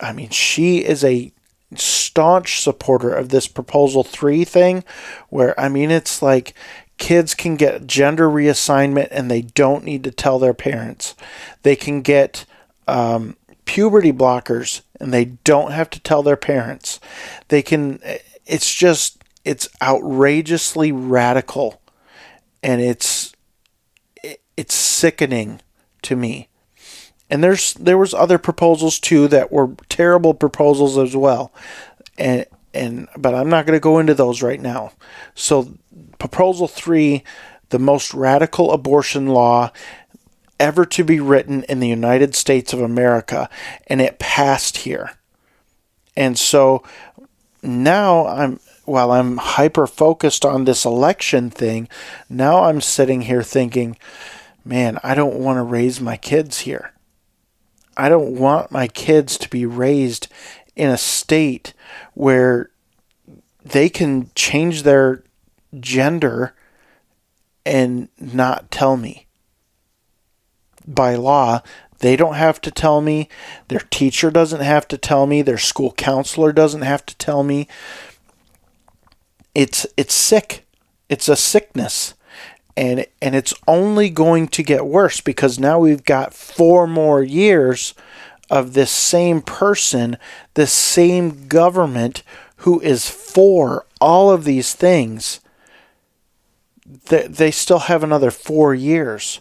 I 0.00 0.12
mean, 0.12 0.30
she 0.30 0.78
is 0.78 1.04
a 1.04 1.32
staunch 1.76 2.60
supporter 2.60 3.12
of 3.12 3.30
this 3.30 3.48
proposal 3.48 4.04
3 4.04 4.44
thing 4.44 4.84
where 5.28 5.58
I 5.58 5.68
mean 5.68 5.90
it's 5.90 6.22
like 6.22 6.54
kids 6.98 7.34
can 7.34 7.56
get 7.56 7.86
gender 7.86 8.28
reassignment 8.28 9.08
and 9.10 9.30
they 9.30 9.42
don't 9.42 9.84
need 9.84 10.04
to 10.04 10.10
tell 10.12 10.38
their 10.38 10.54
parents. 10.54 11.16
They 11.62 11.74
can 11.74 12.00
get 12.00 12.44
um, 12.86 13.36
puberty 13.64 14.12
blockers 14.12 14.82
and 15.00 15.12
they 15.12 15.24
don't 15.24 15.72
have 15.72 15.90
to 15.90 16.00
tell 16.00 16.22
their 16.22 16.36
parents. 16.36 17.00
They 17.48 17.60
can, 17.60 18.00
it's 18.46 18.72
just, 18.72 19.22
it's 19.44 19.68
outrageously 19.82 20.92
radical 20.92 21.82
and 22.62 22.80
it's, 22.80 23.32
it's 24.56 24.74
sickening 24.74 25.60
to 26.02 26.14
me. 26.14 26.48
And 27.32 27.42
there's 27.42 27.72
there 27.74 27.96
was 27.96 28.12
other 28.12 28.36
proposals 28.36 29.00
too 29.00 29.26
that 29.28 29.50
were 29.50 29.70
terrible 29.88 30.34
proposals 30.34 30.98
as 30.98 31.16
well. 31.16 31.50
And 32.18 32.44
and 32.74 33.08
but 33.16 33.34
I'm 33.34 33.48
not 33.48 33.64
going 33.64 33.74
to 33.74 33.80
go 33.80 33.98
into 33.98 34.12
those 34.12 34.42
right 34.42 34.60
now. 34.60 34.92
So 35.34 35.72
proposal 36.18 36.68
3, 36.68 37.24
the 37.70 37.78
most 37.78 38.12
radical 38.12 38.70
abortion 38.70 39.28
law 39.28 39.72
ever 40.60 40.84
to 40.84 41.04
be 41.04 41.20
written 41.20 41.62
in 41.70 41.80
the 41.80 41.88
United 41.88 42.34
States 42.34 42.74
of 42.74 42.82
America 42.82 43.48
and 43.86 44.02
it 44.02 44.18
passed 44.18 44.76
here. 44.78 45.12
And 46.14 46.38
so 46.38 46.82
now 47.62 48.26
I'm 48.26 48.60
while 48.84 49.10
I'm 49.10 49.38
hyper 49.38 49.86
focused 49.86 50.44
on 50.44 50.66
this 50.66 50.84
election 50.84 51.48
thing, 51.48 51.88
now 52.28 52.64
I'm 52.64 52.82
sitting 52.82 53.22
here 53.22 53.42
thinking, 53.42 53.96
man, 54.66 54.98
I 55.02 55.14
don't 55.14 55.40
want 55.40 55.56
to 55.56 55.62
raise 55.62 55.98
my 55.98 56.18
kids 56.18 56.60
here. 56.60 56.91
I 57.96 58.08
don't 58.08 58.36
want 58.36 58.70
my 58.70 58.88
kids 58.88 59.36
to 59.38 59.48
be 59.48 59.66
raised 59.66 60.28
in 60.76 60.90
a 60.90 60.96
state 60.96 61.74
where 62.14 62.70
they 63.64 63.88
can 63.88 64.30
change 64.34 64.82
their 64.82 65.22
gender 65.78 66.54
and 67.64 68.08
not 68.18 68.70
tell 68.70 68.96
me. 68.96 69.26
By 70.86 71.14
law, 71.14 71.62
they 72.00 72.16
don't 72.16 72.34
have 72.34 72.60
to 72.62 72.70
tell 72.70 73.00
me. 73.00 73.28
Their 73.68 73.82
teacher 73.90 74.30
doesn't 74.30 74.60
have 74.60 74.88
to 74.88 74.98
tell 74.98 75.26
me. 75.26 75.42
Their 75.42 75.58
school 75.58 75.92
counselor 75.92 76.52
doesn't 76.52 76.82
have 76.82 77.06
to 77.06 77.16
tell 77.16 77.44
me. 77.44 77.68
It's 79.54 79.86
it's 79.96 80.14
sick. 80.14 80.66
It's 81.08 81.28
a 81.28 81.36
sickness. 81.36 82.14
And 82.76 83.06
and 83.20 83.34
it's 83.34 83.54
only 83.68 84.08
going 84.08 84.48
to 84.48 84.62
get 84.62 84.86
worse 84.86 85.20
because 85.20 85.58
now 85.58 85.78
we've 85.78 86.04
got 86.04 86.32
4 86.32 86.86
more 86.86 87.22
years 87.22 87.94
of 88.50 88.74
this 88.74 88.90
same 88.90 89.40
person, 89.40 90.18
this 90.54 90.72
same 90.72 91.48
government 91.48 92.22
who 92.56 92.80
is 92.80 93.08
for 93.08 93.86
all 94.00 94.30
of 94.30 94.44
these 94.44 94.74
things, 94.74 95.40
they, 97.06 97.26
they 97.26 97.50
still 97.50 97.80
have 97.80 98.04
another 98.04 98.30
four 98.30 98.74
years. 98.74 99.40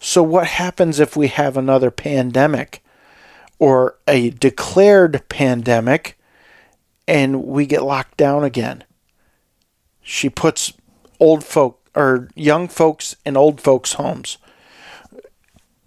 So, 0.00 0.22
what 0.22 0.46
happens 0.46 0.98
if 0.98 1.16
we 1.16 1.28
have 1.28 1.56
another 1.56 1.90
pandemic 1.90 2.82
or 3.58 3.96
a 4.08 4.30
declared 4.30 5.28
pandemic 5.28 6.18
and 7.06 7.44
we 7.44 7.66
get 7.66 7.82
locked 7.82 8.16
down 8.16 8.42
again? 8.42 8.84
She 10.02 10.28
puts 10.28 10.72
old 11.20 11.44
folk 11.44 11.79
or 11.94 12.28
young 12.34 12.68
folks 12.68 13.16
in 13.24 13.36
old 13.36 13.60
folks' 13.60 13.94
homes. 13.94 14.38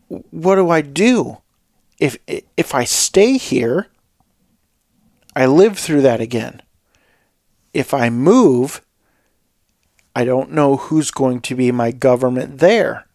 What 0.08 0.56
do 0.56 0.70
I 0.70 0.82
do? 0.82 1.38
If 2.00 2.18
if 2.28 2.76
I 2.76 2.84
stay 2.84 3.38
here, 3.38 3.88
I 5.36 5.46
live 5.46 5.78
through 5.78 6.02
that 6.02 6.22
again. 6.22 6.62
If 7.74 7.94
I 7.94 8.10
move, 8.10 8.82
I 10.16 10.26
don't 10.26 10.52
know 10.52 10.76
who's 10.76 11.12
going 11.12 11.42
to 11.42 11.56
be 11.56 11.72
my 11.72 11.92
government 11.92 12.60
there. 12.60 13.08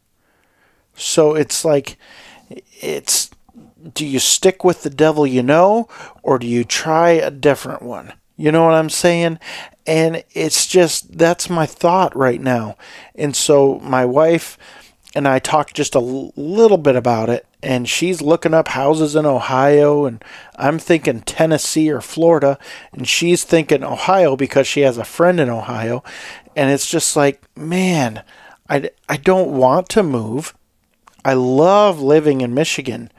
So 0.94 1.34
it's 1.34 1.64
like, 1.64 1.96
it's 2.80 3.30
do 3.94 4.04
you 4.04 4.18
stick 4.18 4.64
with 4.64 4.82
the 4.82 4.90
devil 4.90 5.26
you 5.26 5.42
know, 5.42 5.88
or 6.22 6.38
do 6.38 6.46
you 6.46 6.64
try 6.64 7.10
a 7.10 7.30
different 7.30 7.82
one? 7.82 8.14
You 8.38 8.52
know 8.52 8.64
what 8.64 8.74
I'm 8.74 8.88
saying? 8.88 9.40
And 9.86 10.24
it's 10.32 10.66
just 10.66 11.18
that's 11.18 11.50
my 11.50 11.66
thought 11.66 12.14
right 12.16 12.40
now. 12.40 12.76
And 13.14 13.34
so 13.34 13.80
my 13.80 14.04
wife 14.04 14.56
and 15.14 15.26
I 15.26 15.40
talked 15.40 15.74
just 15.74 15.94
a 15.94 15.98
l- 15.98 16.32
little 16.36 16.78
bit 16.78 16.94
about 16.94 17.28
it, 17.28 17.46
and 17.62 17.88
she's 17.88 18.22
looking 18.22 18.54
up 18.54 18.68
houses 18.68 19.16
in 19.16 19.26
Ohio, 19.26 20.04
and 20.04 20.22
I'm 20.56 20.78
thinking 20.78 21.22
Tennessee 21.22 21.90
or 21.90 22.00
Florida, 22.00 22.58
and 22.92 23.08
she's 23.08 23.42
thinking 23.42 23.82
Ohio 23.82 24.36
because 24.36 24.68
she 24.68 24.82
has 24.82 24.98
a 24.98 25.04
friend 25.04 25.40
in 25.40 25.48
Ohio, 25.48 26.04
and 26.54 26.70
it's 26.70 26.88
just 26.88 27.16
like, 27.16 27.42
man, 27.56 28.22
I, 28.68 28.90
I 29.08 29.16
don't 29.16 29.50
want 29.50 29.88
to 29.90 30.02
move. 30.02 30.54
I 31.24 31.32
love 31.32 32.00
living 32.00 32.42
in 32.42 32.54
Michigan. 32.54 33.10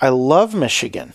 I 0.00 0.10
love 0.10 0.54
Michigan. 0.54 1.14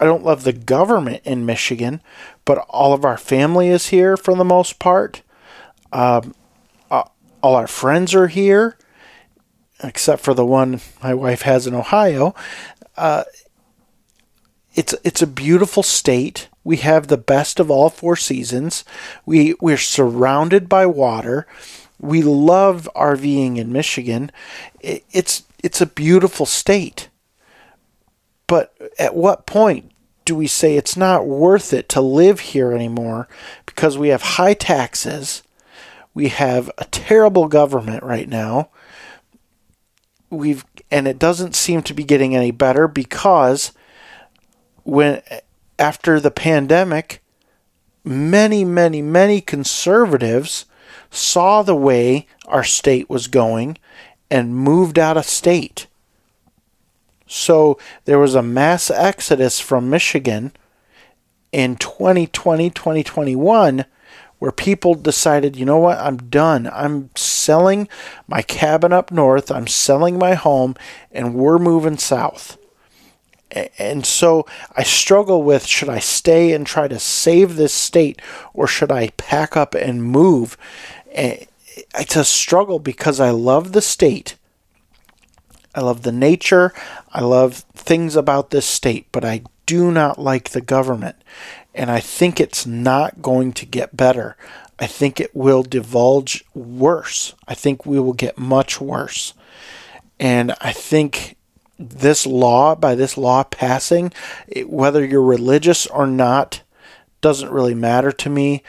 I 0.00 0.04
don't 0.04 0.24
love 0.24 0.44
the 0.44 0.52
government 0.52 1.22
in 1.24 1.46
Michigan, 1.46 2.02
but 2.44 2.58
all 2.68 2.92
of 2.92 3.04
our 3.04 3.16
family 3.16 3.68
is 3.68 3.88
here 3.88 4.16
for 4.16 4.34
the 4.34 4.44
most 4.44 4.78
part. 4.78 5.22
Um, 5.92 6.34
all 7.42 7.54
our 7.54 7.68
friends 7.68 8.14
are 8.14 8.26
here 8.26 8.76
except 9.82 10.22
for 10.22 10.34
the 10.34 10.44
one 10.44 10.80
my 11.02 11.14
wife 11.14 11.42
has 11.42 11.66
in 11.66 11.74
Ohio. 11.74 12.34
Uh, 12.96 13.24
it's 14.74 14.94
it's 15.04 15.22
a 15.22 15.26
beautiful 15.26 15.82
state. 15.82 16.48
We 16.64 16.78
have 16.78 17.06
the 17.06 17.16
best 17.16 17.60
of 17.60 17.70
all 17.70 17.88
four 17.88 18.16
seasons. 18.16 18.84
We 19.24 19.54
we're 19.60 19.76
surrounded 19.76 20.68
by 20.68 20.86
water. 20.86 21.46
We 22.00 22.22
love 22.22 22.88
RVing 22.94 23.58
in 23.58 23.72
Michigan. 23.72 24.32
It, 24.80 25.04
it's 25.12 25.44
it's 25.62 25.80
a 25.80 25.86
beautiful 25.86 26.46
state. 26.46 27.08
But 28.46 28.76
at 28.98 29.14
what 29.14 29.46
point 29.46 29.90
do 30.24 30.34
we 30.34 30.46
say 30.46 30.76
it's 30.76 30.96
not 30.96 31.26
worth 31.26 31.72
it 31.72 31.88
to 31.90 32.00
live 32.00 32.40
here 32.40 32.72
anymore 32.72 33.28
because 33.64 33.98
we 33.98 34.08
have 34.08 34.22
high 34.22 34.54
taxes? 34.54 35.42
We 36.14 36.28
have 36.28 36.70
a 36.78 36.84
terrible 36.84 37.48
government 37.48 38.02
right 38.02 38.28
now 38.28 38.70
we've 40.30 40.64
and 40.90 41.06
it 41.06 41.18
doesn't 41.18 41.54
seem 41.54 41.82
to 41.82 41.94
be 41.94 42.04
getting 42.04 42.34
any 42.34 42.50
better 42.50 42.88
because 42.88 43.72
when 44.84 45.22
after 45.78 46.20
the 46.20 46.30
pandemic 46.30 47.22
many 48.04 48.64
many 48.64 49.02
many 49.02 49.40
conservatives 49.40 50.66
saw 51.10 51.62
the 51.62 51.74
way 51.74 52.26
our 52.46 52.64
state 52.64 53.08
was 53.08 53.26
going 53.26 53.76
and 54.30 54.56
moved 54.56 54.98
out 54.98 55.16
of 55.16 55.24
state 55.24 55.86
so 57.26 57.78
there 58.04 58.18
was 58.18 58.34
a 58.34 58.42
mass 58.42 58.90
exodus 58.90 59.60
from 59.60 59.90
Michigan 59.90 60.52
in 61.52 61.76
2020 61.76 62.70
2021 62.70 63.84
where 64.38 64.52
people 64.52 64.94
decided, 64.94 65.56
you 65.56 65.64
know 65.64 65.78
what, 65.78 65.98
I'm 65.98 66.18
done. 66.18 66.68
I'm 66.72 67.10
selling 67.16 67.88
my 68.28 68.42
cabin 68.42 68.92
up 68.92 69.10
north, 69.10 69.50
I'm 69.50 69.66
selling 69.66 70.18
my 70.18 70.34
home, 70.34 70.74
and 71.10 71.34
we're 71.34 71.58
moving 71.58 71.96
south. 71.96 72.58
And 73.78 74.04
so 74.04 74.44
I 74.76 74.82
struggle 74.82 75.42
with 75.42 75.64
should 75.66 75.88
I 75.88 76.00
stay 76.00 76.52
and 76.52 76.66
try 76.66 76.88
to 76.88 76.98
save 76.98 77.56
this 77.56 77.72
state 77.72 78.20
or 78.52 78.66
should 78.66 78.92
I 78.92 79.10
pack 79.16 79.56
up 79.56 79.74
and 79.74 80.02
move? 80.02 80.58
It's 81.06 82.16
a 82.16 82.24
struggle 82.24 82.78
because 82.78 83.20
I 83.20 83.30
love 83.30 83.72
the 83.72 83.80
state. 83.80 84.36
I 85.76 85.80
love 85.80 86.02
the 86.02 86.12
nature. 86.12 86.72
I 87.12 87.20
love 87.20 87.64
things 87.74 88.16
about 88.16 88.50
this 88.50 88.66
state, 88.66 89.06
but 89.12 89.24
I 89.24 89.42
do 89.66 89.92
not 89.92 90.18
like 90.18 90.50
the 90.50 90.60
government 90.60 91.16
and 91.76 91.90
I 91.90 92.00
think 92.00 92.40
it's 92.40 92.66
not 92.66 93.20
going 93.20 93.52
to 93.52 93.66
get 93.66 93.96
better. 93.96 94.36
I 94.78 94.86
think 94.86 95.20
it 95.20 95.36
will 95.36 95.62
divulge 95.62 96.42
worse. 96.54 97.34
I 97.46 97.54
think 97.54 97.84
we 97.84 98.00
will 98.00 98.14
get 98.14 98.38
much 98.38 98.80
worse. 98.80 99.34
And 100.18 100.54
I 100.60 100.72
think 100.72 101.36
this 101.78 102.26
law, 102.26 102.74
by 102.74 102.94
this 102.94 103.18
law 103.18 103.44
passing, 103.44 104.12
it, 104.48 104.70
whether 104.70 105.04
you're 105.04 105.22
religious 105.22 105.86
or 105.86 106.06
not, 106.06 106.62
doesn't 107.20 107.52
really 107.52 107.74
matter 107.74 108.10
to 108.10 108.30
me. 108.30 108.62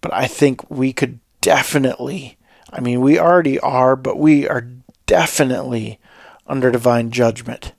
But 0.00 0.14
I 0.14 0.28
think 0.28 0.70
we 0.70 0.92
could 0.92 1.18
definitely, 1.40 2.38
I 2.72 2.80
mean, 2.80 3.00
we 3.00 3.18
already 3.18 3.58
are, 3.58 3.96
but 3.96 4.18
we 4.18 4.48
are 4.48 4.68
definitely 5.06 5.98
under 6.46 6.70
divine 6.70 7.10
judgment. 7.10 7.72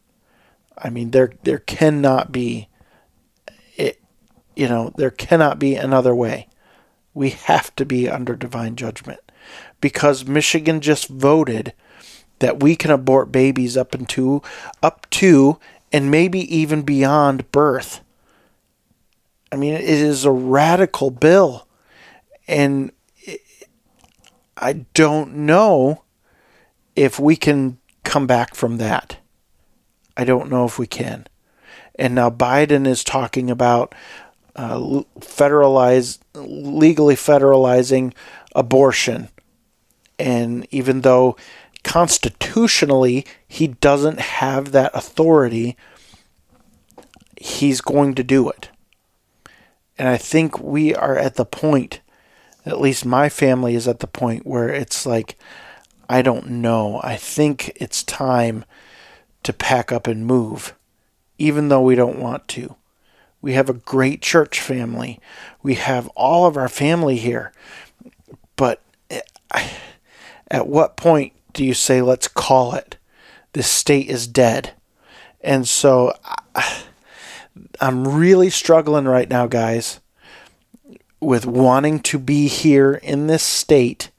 I 0.78 0.89
mean, 0.89 1.12
there 1.12 1.34
there 1.43 1.60
cannot 1.60 2.32
be 2.32 2.69
it, 3.78 4.02
you 4.56 4.67
know, 4.67 4.93
there 4.97 5.12
cannot 5.12 5.60
be 5.60 5.76
another 5.76 6.15
way. 6.15 6.47
We 7.13 7.32
have 7.32 7.76
to 7.76 7.86
be 7.86 8.10
under 8.10 8.36
divine 8.36 8.76
judgment 8.76 9.19
because 9.82 10.26
Michigan 10.26 10.82
just 10.82 11.08
voted 11.08 11.73
that 12.39 12.62
we 12.62 12.76
can 12.76 12.91
abort 12.91 13.32
babies 13.32 13.78
up 13.78 13.93
into 13.93 14.41
up 14.82 15.10
to 15.12 15.60
and 15.91 16.10
maybe 16.10 16.39
even 16.56 16.82
beyond 16.82 17.52
birth. 17.52 18.02
I 19.52 19.56
mean, 19.56 19.76
it 19.76 19.84
is 19.84 20.26
a 20.26 20.32
radical 20.32 21.12
bill, 21.12 21.67
and 22.47 22.91
eh, 23.28 23.38
I 24.58 24.86
don't 24.95 25.36
know 25.36 26.04
if 26.95 27.19
we 27.19 27.36
can 27.36 27.78
come 28.04 28.28
back 28.28 28.56
from 28.56 28.78
that. 28.78 29.18
I 30.16 30.24
don't 30.24 30.50
know 30.50 30.66
if 30.66 30.78
we 30.78 30.88
can. 30.88 31.28
And 31.96 32.16
now 32.16 32.30
Biden 32.30 32.88
is 32.88 33.04
talking 33.04 33.50
about 33.50 33.94
uh, 34.56 34.78
legally 36.36 37.16
federalizing 37.16 38.13
abortion 38.56 39.30
and 40.20 40.68
even 40.72 41.02
though 41.02 41.36
constitutionally 41.84 43.26
he 43.48 43.68
doesn't 43.68 44.20
have 44.20 44.72
that 44.72 44.92
authority 44.94 45.76
he's 47.39 47.82
going 47.82 48.16
to 48.16 48.24
do 48.24 48.50
it 48.50 48.70
and 49.98 50.08
i 50.08 50.18
think 50.18 50.60
we 50.60 50.96
are 50.96 51.18
at 51.18 51.36
the 51.36 51.46
point 51.46 52.00
at 52.66 52.80
least 52.80 53.06
my 53.06 53.28
family 53.28 53.76
is 53.76 53.88
at 53.88 54.00
the 54.00 54.08
point 54.08 54.46
where 54.46 54.70
it's 54.70 55.06
like 55.06 55.38
i 56.10 56.22
don't 56.22 56.50
know 56.50 57.00
i 57.04 57.16
think 57.16 57.72
it's 57.76 58.04
time 58.04 58.66
to 59.44 59.54
pack 59.54 59.92
up 59.92 60.08
and 60.08 60.26
move 60.26 60.74
even 61.38 61.70
though 61.70 61.82
we 61.82 61.96
don't 61.96 62.20
want 62.20 62.48
to 62.48 62.76
we 63.44 63.54
have 63.54 63.70
a 63.70 63.74
great 63.74 64.22
church 64.22 64.62
family. 64.62 65.20
We 65.62 65.76
have 65.76 66.08
all 66.16 66.46
of 66.46 66.56
our 66.56 66.70
family 66.70 67.18
here. 67.18 67.52
But 68.56 68.82
eh, 69.12 69.20
at 70.50 70.66
what 70.66 70.96
point 70.96 71.34
do 71.52 71.66
you 71.66 71.74
say, 71.74 72.02
let's 72.02 72.30
call 72.30 72.74
it? 72.74 72.96
This 73.52 73.70
state 73.70 74.10
is 74.10 74.28
dead. 74.28 74.72
And 75.42 75.68
so 75.68 76.13
I'm 77.82 78.08
really 78.08 78.50
struggling 78.50 79.06
right 79.06 79.30
now, 79.30 79.46
guys, 79.46 80.00
with 81.20 81.46
wanting 81.46 82.00
to 82.00 82.18
be 82.18 82.48
here 82.48 82.94
in 82.94 83.28
this 83.28 83.44
state 83.44 84.10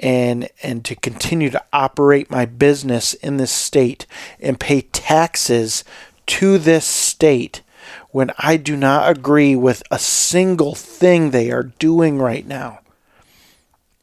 and 0.00 0.48
and 0.62 0.84
to 0.86 0.96
continue 0.96 1.50
to 1.50 1.62
operate 1.72 2.30
my 2.30 2.46
business 2.46 3.14
in 3.14 3.36
this 3.36 3.52
state 3.52 4.06
and 4.40 4.58
pay 4.58 4.80
taxes 4.80 5.84
to 6.26 6.58
this 6.58 6.86
state 6.86 7.62
when 8.10 8.32
I 8.38 8.56
do 8.56 8.76
not 8.76 9.10
agree 9.10 9.54
with 9.54 9.82
a 9.90 9.98
single 9.98 10.74
thing 10.74 11.30
they 11.30 11.50
are 11.50 11.64
doing 11.64 12.18
right 12.18 12.46
now. 12.46 12.80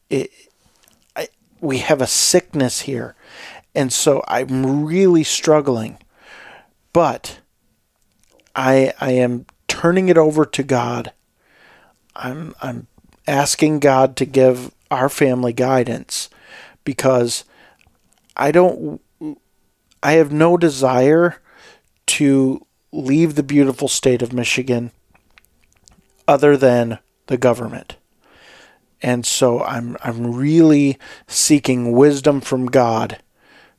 It, 0.08 0.30
I, 1.16 1.28
we 1.60 1.78
have 1.78 2.00
a 2.00 2.06
sickness 2.06 2.80
here, 2.82 3.14
and 3.74 3.92
so 3.92 4.24
I'm 4.28 4.84
really 4.86 5.24
struggling. 5.24 5.98
But 6.92 7.40
I, 8.56 8.92
I 9.00 9.12
am 9.12 9.46
turning 9.68 10.08
it 10.08 10.18
over 10.18 10.44
to 10.44 10.62
God. 10.62 11.12
I'm, 12.16 12.54
I'm 12.60 12.86
asking 13.26 13.80
God 13.80 14.16
to 14.16 14.24
give 14.24 14.72
our 14.90 15.08
family 15.08 15.52
guidance 15.52 16.28
because 16.84 17.44
I 18.36 18.50
don't, 18.50 19.00
I 20.02 20.12
have 20.12 20.32
no 20.32 20.56
desire 20.56 21.40
to 22.06 22.66
leave 22.92 23.34
the 23.34 23.42
beautiful 23.42 23.88
state 23.88 24.22
of 24.22 24.32
Michigan 24.32 24.92
other 26.26 26.56
than 26.56 26.98
the 27.26 27.36
government. 27.36 27.96
And 29.00 29.24
so 29.24 29.62
I'm 29.62 29.96
I'm 30.02 30.34
really 30.34 30.98
seeking 31.26 31.92
wisdom 31.92 32.40
from 32.40 32.66
God 32.66 33.18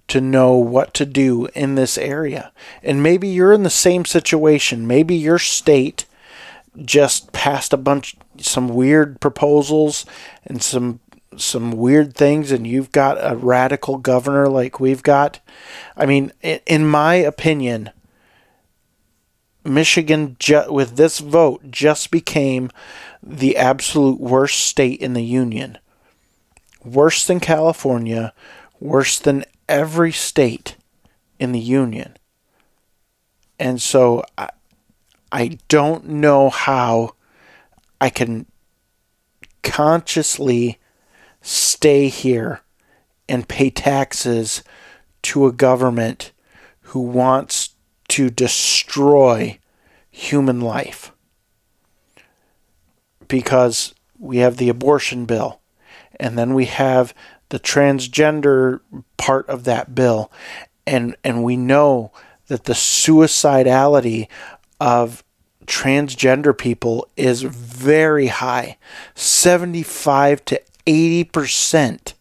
to 0.07 0.21
know 0.21 0.53
what 0.53 0.93
to 0.95 1.05
do 1.05 1.47
in 1.53 1.75
this 1.75 1.97
area. 1.97 2.51
And 2.81 3.03
maybe 3.03 3.27
you're 3.27 3.53
in 3.53 3.63
the 3.63 3.69
same 3.69 4.05
situation. 4.05 4.87
Maybe 4.87 5.15
your 5.15 5.39
state 5.39 6.05
just 6.83 7.31
passed 7.31 7.73
a 7.73 7.77
bunch 7.77 8.15
some 8.41 8.69
weird 8.69 9.19
proposals 9.19 10.05
and 10.45 10.61
some 10.61 10.99
some 11.37 11.71
weird 11.71 12.15
things 12.15 12.51
and 12.51 12.65
you've 12.65 12.91
got 12.91 13.17
a 13.19 13.35
radical 13.35 13.97
governor 13.97 14.47
like 14.47 14.79
we've 14.79 15.03
got. 15.03 15.39
I 15.95 16.05
mean, 16.05 16.31
in 16.41 16.87
my 16.87 17.15
opinion, 17.15 17.91
Michigan, 19.63 20.35
ju- 20.39 20.71
with 20.71 20.95
this 20.95 21.19
vote, 21.19 21.69
just 21.69 22.11
became 22.11 22.71
the 23.21 23.57
absolute 23.57 24.19
worst 24.19 24.59
state 24.59 24.99
in 25.01 25.13
the 25.13 25.23
union. 25.23 25.77
Worse 26.83 27.25
than 27.25 27.39
California, 27.39 28.33
worse 28.79 29.19
than 29.19 29.45
every 29.67 30.11
state 30.11 30.75
in 31.39 31.51
the 31.51 31.59
union. 31.59 32.17
And 33.59 33.81
so 33.81 34.23
I, 34.37 34.49
I 35.31 35.59
don't 35.67 36.07
know 36.07 36.49
how 36.49 37.15
I 38.01 38.09
can 38.09 38.45
consciously 39.63 40.79
stay 41.41 42.07
here 42.07 42.61
and 43.27 43.47
pay 43.47 43.69
taxes 43.69 44.63
to 45.21 45.45
a 45.45 45.51
government 45.51 46.31
who 46.81 47.01
wants 47.01 47.75
to 48.09 48.29
destroy 48.29 49.59
human 50.09 50.61
life. 50.61 51.11
Because 53.27 53.93
we 54.17 54.37
have 54.37 54.57
the 54.57 54.69
abortion 54.69 55.25
bill, 55.25 55.61
and 56.19 56.37
then 56.37 56.53
we 56.53 56.65
have 56.65 57.13
the 57.49 57.59
transgender 57.59 58.81
part 59.17 59.47
of 59.47 59.63
that 59.65 59.93
bill, 59.93 60.31
and, 60.87 61.15
and 61.23 61.43
we 61.43 61.55
know 61.55 62.11
that 62.47 62.63
the 62.63 62.73
suicidality 62.73 64.27
of 64.79 65.23
transgender 65.69 66.57
people 66.57 67.07
is 67.15 67.43
very 67.43 68.27
high 68.27 68.77
75 69.15 70.43
to 70.45 70.61
80% 70.85 72.13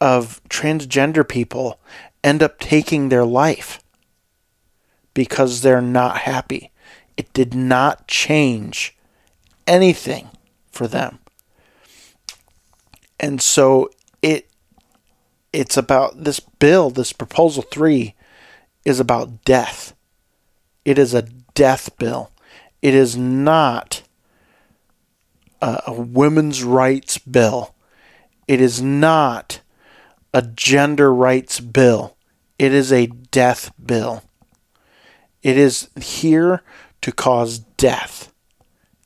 of 0.00 0.42
transgender 0.48 1.26
people 1.26 1.80
end 2.22 2.42
up 2.42 2.60
taking 2.60 3.08
their 3.08 3.24
life 3.24 3.82
because 5.14 5.62
they're 5.62 5.80
not 5.80 6.18
happy. 6.18 6.70
It 7.16 7.32
did 7.32 7.54
not 7.54 8.06
change 8.06 8.94
anything 9.66 10.28
for 10.70 10.86
them. 10.86 11.20
And 13.18 13.40
so 13.40 13.90
it 14.20 14.50
it's 15.54 15.78
about 15.78 16.24
this 16.24 16.38
bill, 16.38 16.90
this 16.90 17.14
proposal 17.14 17.62
3 17.62 18.14
is 18.84 19.00
about 19.00 19.42
death. 19.46 19.95
It 20.86 20.98
is 20.98 21.14
a 21.14 21.22
death 21.54 21.98
bill. 21.98 22.30
It 22.80 22.94
is 22.94 23.16
not 23.16 24.02
a, 25.60 25.82
a 25.88 25.92
women's 25.92 26.62
rights 26.62 27.18
bill. 27.18 27.74
It 28.46 28.60
is 28.60 28.80
not 28.80 29.60
a 30.32 30.42
gender 30.42 31.12
rights 31.12 31.58
bill. 31.58 32.16
It 32.56 32.72
is 32.72 32.92
a 32.92 33.08
death 33.08 33.72
bill. 33.84 34.22
It 35.42 35.58
is 35.58 35.90
here 36.00 36.62
to 37.00 37.10
cause 37.10 37.58
death. 37.58 38.32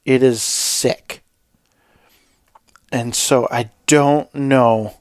It 0.05 0.23
is 0.23 0.43
sick. 0.43 1.25
And 2.93 3.15
so 3.15 3.49
I 3.51 3.71
don't 3.87 4.33
know 4.35 4.97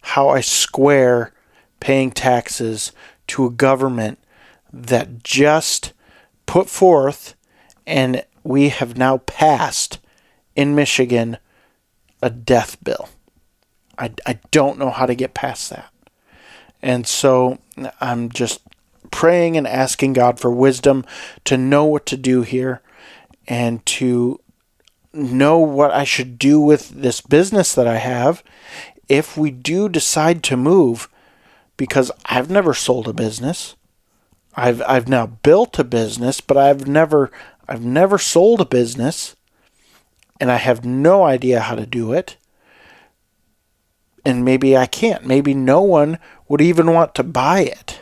how 0.00 0.30
I 0.30 0.40
square 0.40 1.34
paying 1.80 2.12
taxes 2.12 2.92
to 3.26 3.44
a 3.44 3.50
government 3.50 4.18
that 4.72 5.22
just 5.22 5.92
put 6.46 6.68
forth 6.68 7.34
and 7.86 8.24
we 8.42 8.68
have 8.68 8.96
now 8.96 9.18
passed 9.18 9.98
in 10.54 10.74
Michigan 10.74 11.38
a 12.22 12.30
death 12.30 12.82
bill. 12.82 13.08
I, 13.98 14.12
I 14.26 14.38
don't 14.50 14.78
know 14.78 14.90
how 14.90 15.06
to 15.06 15.14
get 15.14 15.34
past 15.34 15.70
that. 15.70 15.90
And 16.82 17.06
so 17.06 17.58
I'm 18.00 18.28
just 18.30 18.60
praying 19.10 19.56
and 19.56 19.66
asking 19.66 20.12
God 20.14 20.38
for 20.38 20.50
wisdom 20.50 21.04
to 21.44 21.56
know 21.56 21.84
what 21.84 22.06
to 22.06 22.16
do 22.16 22.42
here 22.42 22.82
and 23.46 23.84
to 23.86 24.40
know 25.12 25.58
what 25.58 25.92
I 25.92 26.04
should 26.04 26.38
do 26.38 26.60
with 26.60 26.88
this 26.90 27.20
business 27.20 27.74
that 27.74 27.86
I 27.86 27.96
have 27.96 28.42
if 29.08 29.36
we 29.36 29.50
do 29.50 29.88
decide 29.88 30.42
to 30.44 30.56
move 30.56 31.08
because 31.76 32.10
I've 32.26 32.50
never 32.50 32.74
sold 32.74 33.08
a 33.08 33.12
business. 33.12 33.76
I've 34.56 34.82
I've 34.82 35.08
now 35.08 35.26
built 35.26 35.78
a 35.78 35.84
business, 35.84 36.40
but 36.40 36.56
I've 36.56 36.86
never 36.86 37.30
I've 37.68 37.84
never 37.84 38.18
sold 38.18 38.60
a 38.60 38.66
business 38.66 39.36
and 40.40 40.50
I 40.50 40.56
have 40.56 40.84
no 40.84 41.24
idea 41.24 41.60
how 41.60 41.74
to 41.74 41.86
do 41.86 42.12
it 42.12 42.36
and 44.24 44.44
maybe 44.44 44.76
I 44.76 44.86
can't. 44.86 45.26
Maybe 45.26 45.54
no 45.54 45.82
one 45.82 46.18
would 46.48 46.60
even 46.60 46.92
want 46.92 47.14
to 47.16 47.22
buy 47.22 47.60
it. 47.60 48.00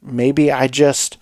Maybe 0.00 0.50
I 0.50 0.66
just 0.68 1.18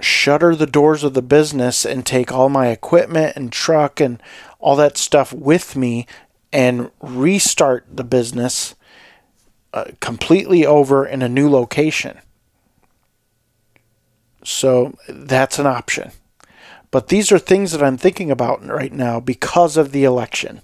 shutter 0.00 0.56
the 0.56 0.66
doors 0.66 1.04
of 1.04 1.14
the 1.14 1.22
business 1.22 1.84
and 1.84 2.04
take 2.04 2.32
all 2.32 2.48
my 2.48 2.68
equipment 2.68 3.36
and 3.36 3.52
truck 3.52 4.00
and 4.00 4.20
all 4.58 4.74
that 4.76 4.98
stuff 4.98 5.32
with 5.32 5.76
me 5.76 6.06
and 6.52 6.90
restart 7.00 7.86
the 7.90 8.04
business 8.04 8.74
uh, 9.72 9.86
completely 10.00 10.66
over 10.66 11.06
in 11.06 11.22
a 11.22 11.28
new 11.28 11.48
location. 11.48 12.18
So 14.44 14.96
that's 15.08 15.58
an 15.58 15.66
option. 15.66 16.12
But 16.90 17.08
these 17.08 17.32
are 17.32 17.38
things 17.38 17.72
that 17.72 17.82
I'm 17.82 17.96
thinking 17.96 18.30
about 18.30 18.64
right 18.66 18.92
now 18.92 19.18
because 19.20 19.76
of 19.76 19.92
the 19.92 20.04
election 20.04 20.60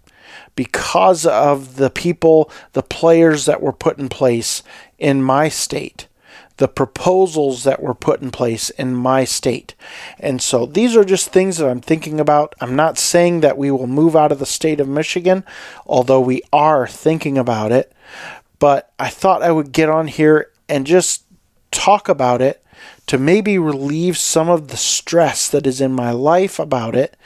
because 0.59 1.25
of 1.25 1.77
the 1.77 1.89
people, 1.89 2.51
the 2.73 2.83
players 2.83 3.45
that 3.45 3.63
were 3.63 3.73
put 3.73 3.97
in 3.97 4.09
place 4.09 4.65
in 4.99 5.23
my 5.23 5.49
state, 5.49 6.09
the 6.57 6.67
proposals 6.67 7.63
that 7.63 7.81
were 7.81 7.95
put 7.95 8.21
in 8.21 8.33
place 8.33 8.69
in 8.71 8.93
my 8.93 9.23
state. 9.23 9.77
And 10.19 10.43
so 10.43 10.67
these 10.67 10.97
are 10.97 11.05
just 11.05 11.29
things 11.29 11.59
that 11.59 11.69
I'm 11.69 11.81
thinking 11.81 12.19
about. 12.19 12.57
I'm 12.61 12.75
not 12.75 12.99
saying 12.99 13.41
that 13.41 13.57
we 13.57 13.71
will 13.71 13.87
move 13.87 14.17
out 14.17 14.33
of 14.33 14.41
the 14.41 14.47
state 14.47 14.81
of 14.81 14.89
Michigan, 14.89 15.45
although 15.87 16.21
we 16.21 16.43
are 16.53 16.89
thinking 16.89 17.39
about 17.39 17.71
it. 17.71 17.93
But 18.59 18.93
I 18.99 19.09
thought 19.09 19.43
I 19.43 19.53
would 19.53 19.73
get 19.73 19.89
on 19.89 20.09
here 20.09 20.51
and 20.69 20.87
just 20.87 21.25
talk 21.71 22.09
about 22.09 22.43
it 22.43 22.65
to 23.07 23.19
maybe 23.19 23.59
relieve 23.59 24.17
some 24.17 24.49
of 24.49 24.69
the 24.69 24.77
stress 24.77 25.49
that 25.49 25.67
is 25.67 25.81
in 25.81 25.93
my 25.93 26.11
life 26.11 26.59
about 26.59 26.95
it 26.95 27.17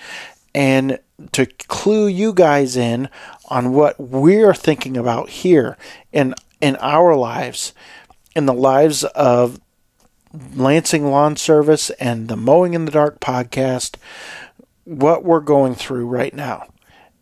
and 0.55 0.99
to 1.33 1.47
clue 1.47 2.07
you 2.07 2.33
guys 2.33 2.77
in 2.77 3.09
on 3.49 3.73
what 3.73 3.99
we're 3.99 4.55
thinking 4.55 4.97
about 4.97 5.29
here 5.29 5.77
in 6.13 6.35
in 6.61 6.77
our 6.77 7.17
lives, 7.17 7.75
in 8.37 8.47
the 8.47 8.55
lives 8.55 9.03
of 9.05 9.61
Lansing 10.55 11.11
Lawn 11.11 11.37
Service 11.37 11.91
and 11.91 12.29
the 12.29 12.37
Mowing 12.37 12.75
in 12.75 12.85
the 12.85 12.93
Dark 12.93 13.21
podcast, 13.21 13.97
what 14.85 15.25
we're 15.25 15.41
going 15.41 15.75
through 15.75 16.07
right 16.07 16.33
now. 16.33 16.69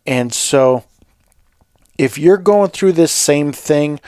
And 0.05 0.31
so, 0.31 0.85
if 2.01 2.17
you're 2.17 2.37
going 2.37 2.71
through 2.71 2.93
this 2.93 3.11
same 3.11 3.51
thing, 3.51 3.99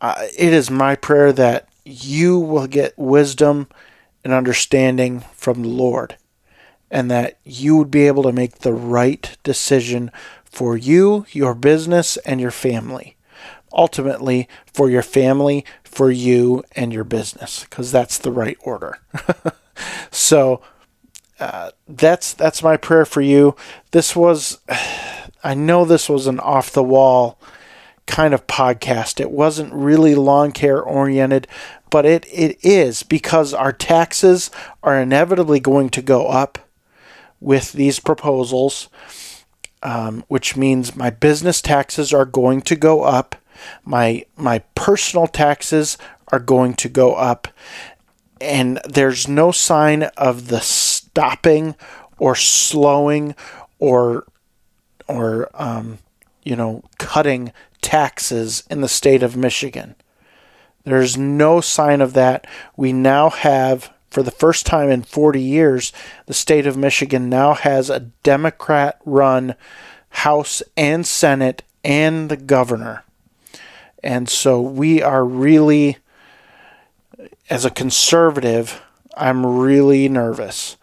uh, 0.00 0.26
it 0.38 0.54
is 0.54 0.70
my 0.70 0.96
prayer 0.96 1.32
that 1.34 1.68
you 1.84 2.38
will 2.38 2.66
get 2.66 2.96
wisdom 2.96 3.68
and 4.24 4.32
understanding 4.32 5.20
from 5.34 5.60
the 5.60 5.68
Lord 5.68 6.16
and 6.90 7.10
that 7.10 7.38
you 7.44 7.76
would 7.76 7.90
be 7.90 8.06
able 8.06 8.22
to 8.22 8.32
make 8.32 8.60
the 8.60 8.72
right 8.72 9.36
decision 9.42 10.10
for 10.44 10.78
you, 10.78 11.26
your 11.30 11.54
business, 11.54 12.16
and 12.18 12.40
your 12.40 12.50
family. 12.50 13.16
Ultimately, 13.70 14.48
for 14.72 14.88
your 14.88 15.02
family, 15.02 15.62
for 15.84 16.10
you, 16.10 16.64
and 16.74 16.90
your 16.90 17.04
business, 17.04 17.64
because 17.64 17.92
that's 17.92 18.16
the 18.16 18.32
right 18.32 18.56
order. 18.62 18.98
so, 20.10 20.62
uh, 21.38 21.72
that's 21.86 22.32
that's 22.32 22.62
my 22.62 22.78
prayer 22.78 23.04
for 23.04 23.20
you. 23.20 23.54
This 23.90 24.16
was, 24.16 24.58
I 25.46 25.54
know 25.54 25.84
this 25.84 26.08
was 26.08 26.26
an 26.26 26.40
off 26.40 26.72
the 26.72 26.82
wall 26.82 27.38
kind 28.08 28.34
of 28.34 28.48
podcast. 28.48 29.20
It 29.20 29.30
wasn't 29.30 29.72
really 29.72 30.16
lawn 30.16 30.50
care 30.50 30.82
oriented, 30.82 31.46
but 31.88 32.04
it, 32.04 32.26
it 32.32 32.58
is 32.64 33.04
because 33.04 33.54
our 33.54 33.72
taxes 33.72 34.50
are 34.82 35.00
inevitably 35.00 35.60
going 35.60 35.90
to 35.90 36.02
go 36.02 36.26
up 36.26 36.58
with 37.40 37.72
these 37.72 38.00
proposals, 38.00 38.88
um, 39.84 40.24
which 40.26 40.56
means 40.56 40.96
my 40.96 41.10
business 41.10 41.62
taxes 41.62 42.12
are 42.12 42.24
going 42.24 42.60
to 42.62 42.74
go 42.74 43.02
up, 43.02 43.36
my 43.84 44.26
my 44.36 44.58
personal 44.74 45.28
taxes 45.28 45.96
are 46.32 46.40
going 46.40 46.74
to 46.74 46.88
go 46.88 47.14
up, 47.14 47.46
and 48.40 48.80
there's 48.84 49.28
no 49.28 49.52
sign 49.52 50.02
of 50.16 50.48
the 50.48 50.60
stopping 50.60 51.76
or 52.18 52.34
slowing 52.34 53.36
or 53.78 54.26
or 55.08 55.50
um, 55.54 55.98
you 56.42 56.56
know 56.56 56.82
cutting 56.98 57.52
taxes 57.80 58.64
in 58.70 58.80
the 58.80 58.88
state 58.88 59.22
of 59.22 59.36
Michigan. 59.36 59.94
There's 60.84 61.16
no 61.16 61.60
sign 61.60 62.00
of 62.00 62.12
that. 62.12 62.46
We 62.76 62.92
now 62.92 63.30
have 63.30 63.92
for 64.08 64.22
the 64.22 64.30
first 64.30 64.64
time 64.64 64.88
in 64.88 65.02
40 65.02 65.42
years, 65.42 65.92
the 66.26 66.32
state 66.32 66.66
of 66.66 66.76
Michigan 66.76 67.28
now 67.28 67.54
has 67.54 67.90
a 67.90 68.00
Democrat 68.22 68.98
run 69.04 69.56
House 70.08 70.62
and 70.76 71.06
Senate 71.06 71.62
and 71.84 72.30
the 72.30 72.36
governor. 72.36 73.04
And 74.02 74.28
so 74.28 74.60
we 74.60 75.02
are 75.02 75.24
really 75.24 75.98
as 77.48 77.64
a 77.64 77.70
conservative, 77.70 78.82
I'm 79.16 79.44
really 79.46 80.08
nervous 80.08 80.76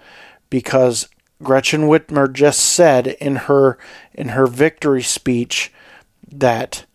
because 0.49 1.09
Gretchen 1.43 1.83
Whitmer 1.83 2.31
just 2.31 2.59
said 2.59 3.07
in 3.07 3.35
her 3.35 3.77
in 4.13 4.29
her 4.29 4.47
victory 4.47 5.03
speech 5.03 5.71
that 6.31 6.85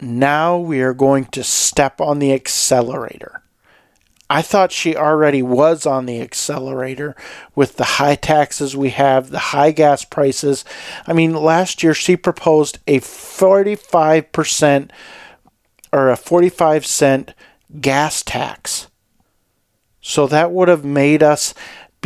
now 0.00 0.58
we 0.58 0.80
are 0.80 0.94
going 0.94 1.26
to 1.26 1.42
step 1.44 2.00
on 2.00 2.18
the 2.18 2.32
accelerator. 2.32 3.42
I 4.28 4.42
thought 4.42 4.72
she 4.72 4.96
already 4.96 5.40
was 5.40 5.86
on 5.86 6.06
the 6.06 6.20
accelerator 6.20 7.14
with 7.54 7.76
the 7.76 7.84
high 7.84 8.16
taxes 8.16 8.76
we 8.76 8.90
have, 8.90 9.30
the 9.30 9.38
high 9.38 9.70
gas 9.70 10.04
prices. 10.04 10.64
I 11.06 11.12
mean, 11.12 11.32
last 11.32 11.82
year 11.82 11.94
she 11.94 12.16
proposed 12.16 12.80
a 12.88 12.98
45% 12.98 14.90
or 15.92 16.10
a 16.10 16.16
45 16.16 16.84
cent 16.84 17.34
gas 17.80 18.24
tax. 18.24 18.88
So 20.00 20.26
that 20.26 20.50
would 20.50 20.68
have 20.68 20.84
made 20.84 21.22
us 21.22 21.54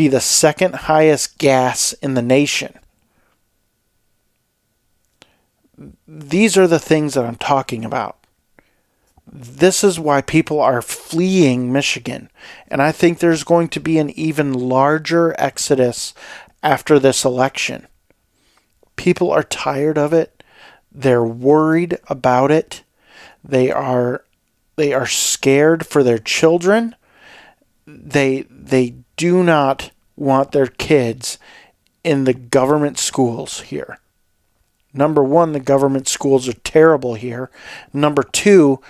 be 0.01 0.09
the 0.09 0.19
second 0.19 0.75
highest 0.75 1.37
gas 1.37 1.93
in 1.93 2.15
the 2.15 2.23
nation. 2.23 2.73
These 6.09 6.57
are 6.57 6.67
the 6.67 6.79
things 6.79 7.13
that 7.13 7.27
I'm 7.27 7.37
talking 7.37 7.85
about. 7.85 8.17
This 9.31 9.85
is 9.85 10.01
why 10.01 10.23
people 10.23 10.59
are 10.59 10.81
fleeing 10.81 11.71
Michigan. 11.71 12.31
And 12.69 12.81
I 12.81 12.93
think 12.93 13.19
there's 13.19 13.45
going 13.45 13.69
to 13.69 13.79
be 13.79 13.99
an 13.99 14.09
even 14.19 14.55
larger 14.55 15.35
exodus 15.39 16.15
after 16.63 16.99
this 16.99 17.23
election. 17.23 17.87
People 18.97 19.31
are 19.31 19.43
tired 19.43 19.99
of 19.99 20.15
it. 20.15 20.43
They're 20.91 21.23
worried 21.23 21.99
about 22.09 22.51
it. 22.51 22.85
They 23.45 23.71
are 23.71 24.25
they 24.77 24.95
are 24.95 25.07
scared 25.07 25.87
for 25.87 26.03
their 26.03 26.19
children. 26.19 26.97
They 27.87 28.47
they 28.49 28.95
do 29.21 29.45
not 29.45 29.91
want 30.17 30.53
their 30.53 30.67
kids 30.67 31.37
in 32.03 32.25
the 32.25 32.33
government 32.33 32.99
schools 32.99 33.61
here. 33.61 33.99
Number 34.95 35.23
1, 35.23 35.53
the 35.53 35.61
government 35.61 36.09
schools 36.09 36.49
are 36.49 36.55
terrible 36.55 37.17
here. 37.17 37.51
Number 37.93 38.23
2, 38.23 38.81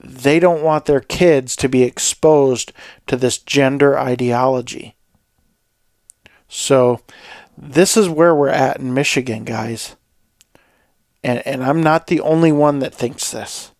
they 0.00 0.40
don't 0.40 0.62
want 0.62 0.86
their 0.86 1.00
kids 1.00 1.56
to 1.56 1.68
be 1.68 1.82
exposed 1.82 2.72
to 3.06 3.18
this 3.18 3.36
gender 3.36 3.98
ideology. 3.98 4.96
So, 6.48 7.02
this 7.58 7.98
is 7.98 8.08
where 8.08 8.34
we're 8.34 8.48
at 8.48 8.78
in 8.78 8.94
Michigan, 8.94 9.44
guys. 9.44 9.94
And, 11.22 11.46
and 11.46 11.62
I'm 11.62 11.82
not 11.82 12.06
the 12.06 12.20
only 12.20 12.50
one 12.50 12.78
that 12.78 12.94
thinks 12.94 13.30
this. 13.30 13.72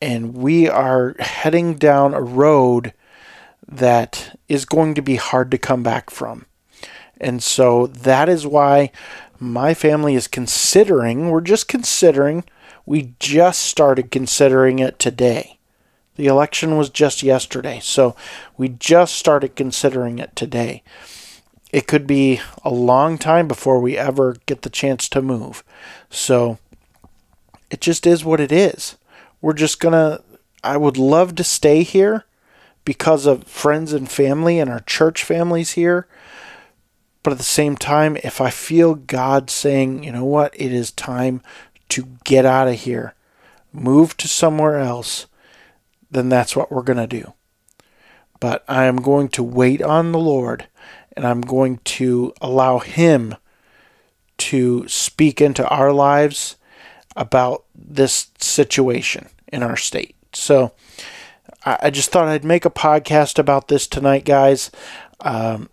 And 0.00 0.36
we 0.36 0.68
are 0.68 1.16
heading 1.18 1.74
down 1.74 2.14
a 2.14 2.22
road 2.22 2.92
that 3.66 4.38
is 4.48 4.64
going 4.64 4.94
to 4.94 5.02
be 5.02 5.16
hard 5.16 5.50
to 5.50 5.58
come 5.58 5.82
back 5.82 6.10
from. 6.10 6.46
And 7.20 7.42
so 7.42 7.86
that 7.86 8.28
is 8.28 8.46
why 8.46 8.90
my 9.38 9.74
family 9.74 10.14
is 10.14 10.28
considering, 10.28 11.30
we're 11.30 11.40
just 11.40 11.68
considering 11.68 12.44
we 12.86 13.14
just 13.18 13.62
started 13.62 14.10
considering 14.10 14.78
it 14.78 14.98
today. 14.98 15.58
The 16.16 16.26
election 16.26 16.76
was 16.76 16.90
just 16.90 17.22
yesterday, 17.22 17.80
so 17.82 18.14
we 18.56 18.68
just 18.68 19.14
started 19.16 19.56
considering 19.56 20.18
it 20.18 20.36
today. 20.36 20.82
It 21.72 21.88
could 21.88 22.06
be 22.06 22.40
a 22.62 22.70
long 22.70 23.18
time 23.18 23.48
before 23.48 23.80
we 23.80 23.96
ever 23.98 24.36
get 24.46 24.62
the 24.62 24.70
chance 24.70 25.08
to 25.08 25.22
move. 25.22 25.64
So 26.10 26.58
it 27.68 27.80
just 27.80 28.06
is 28.06 28.24
what 28.24 28.38
it 28.38 28.52
is. 28.52 28.96
We're 29.40 29.54
just 29.54 29.80
going 29.80 29.92
to, 29.92 30.22
I 30.62 30.76
would 30.76 30.96
love 30.96 31.34
to 31.34 31.44
stay 31.44 31.82
here 31.82 32.24
because 32.84 33.26
of 33.26 33.44
friends 33.44 33.92
and 33.92 34.10
family 34.10 34.58
and 34.58 34.70
our 34.70 34.80
church 34.80 35.24
families 35.24 35.72
here. 35.72 36.06
But 37.22 37.32
at 37.32 37.38
the 37.38 37.44
same 37.44 37.76
time, 37.76 38.16
if 38.22 38.40
I 38.40 38.50
feel 38.50 38.94
God 38.94 39.48
saying, 39.48 40.04
you 40.04 40.12
know 40.12 40.24
what, 40.24 40.54
it 40.54 40.72
is 40.72 40.90
time 40.90 41.40
to 41.90 42.06
get 42.24 42.44
out 42.44 42.68
of 42.68 42.74
here, 42.74 43.14
move 43.72 44.16
to 44.18 44.28
somewhere 44.28 44.78
else, 44.78 45.26
then 46.10 46.28
that's 46.28 46.54
what 46.54 46.70
we're 46.70 46.82
going 46.82 46.98
to 46.98 47.06
do. 47.06 47.32
But 48.40 48.62
I 48.68 48.84
am 48.84 48.96
going 48.96 49.28
to 49.30 49.42
wait 49.42 49.80
on 49.80 50.12
the 50.12 50.18
Lord 50.18 50.66
and 51.16 51.26
I'm 51.26 51.40
going 51.40 51.78
to 51.84 52.34
allow 52.40 52.78
Him 52.78 53.36
to 54.36 54.86
speak 54.88 55.40
into 55.40 55.66
our 55.68 55.92
lives 55.92 56.56
about 57.16 57.64
this 57.74 58.28
situation 58.38 59.28
in 59.48 59.62
our 59.62 59.76
state. 59.76 60.16
So 60.32 60.72
I 61.66 61.90
just 61.90 62.10
thought 62.10 62.28
I'd 62.28 62.44
make 62.44 62.64
a 62.64 62.70
podcast 62.70 63.38
about 63.38 63.68
this 63.68 63.86
tonight, 63.86 64.24
guys. 64.24 64.70
Um, 65.20 65.70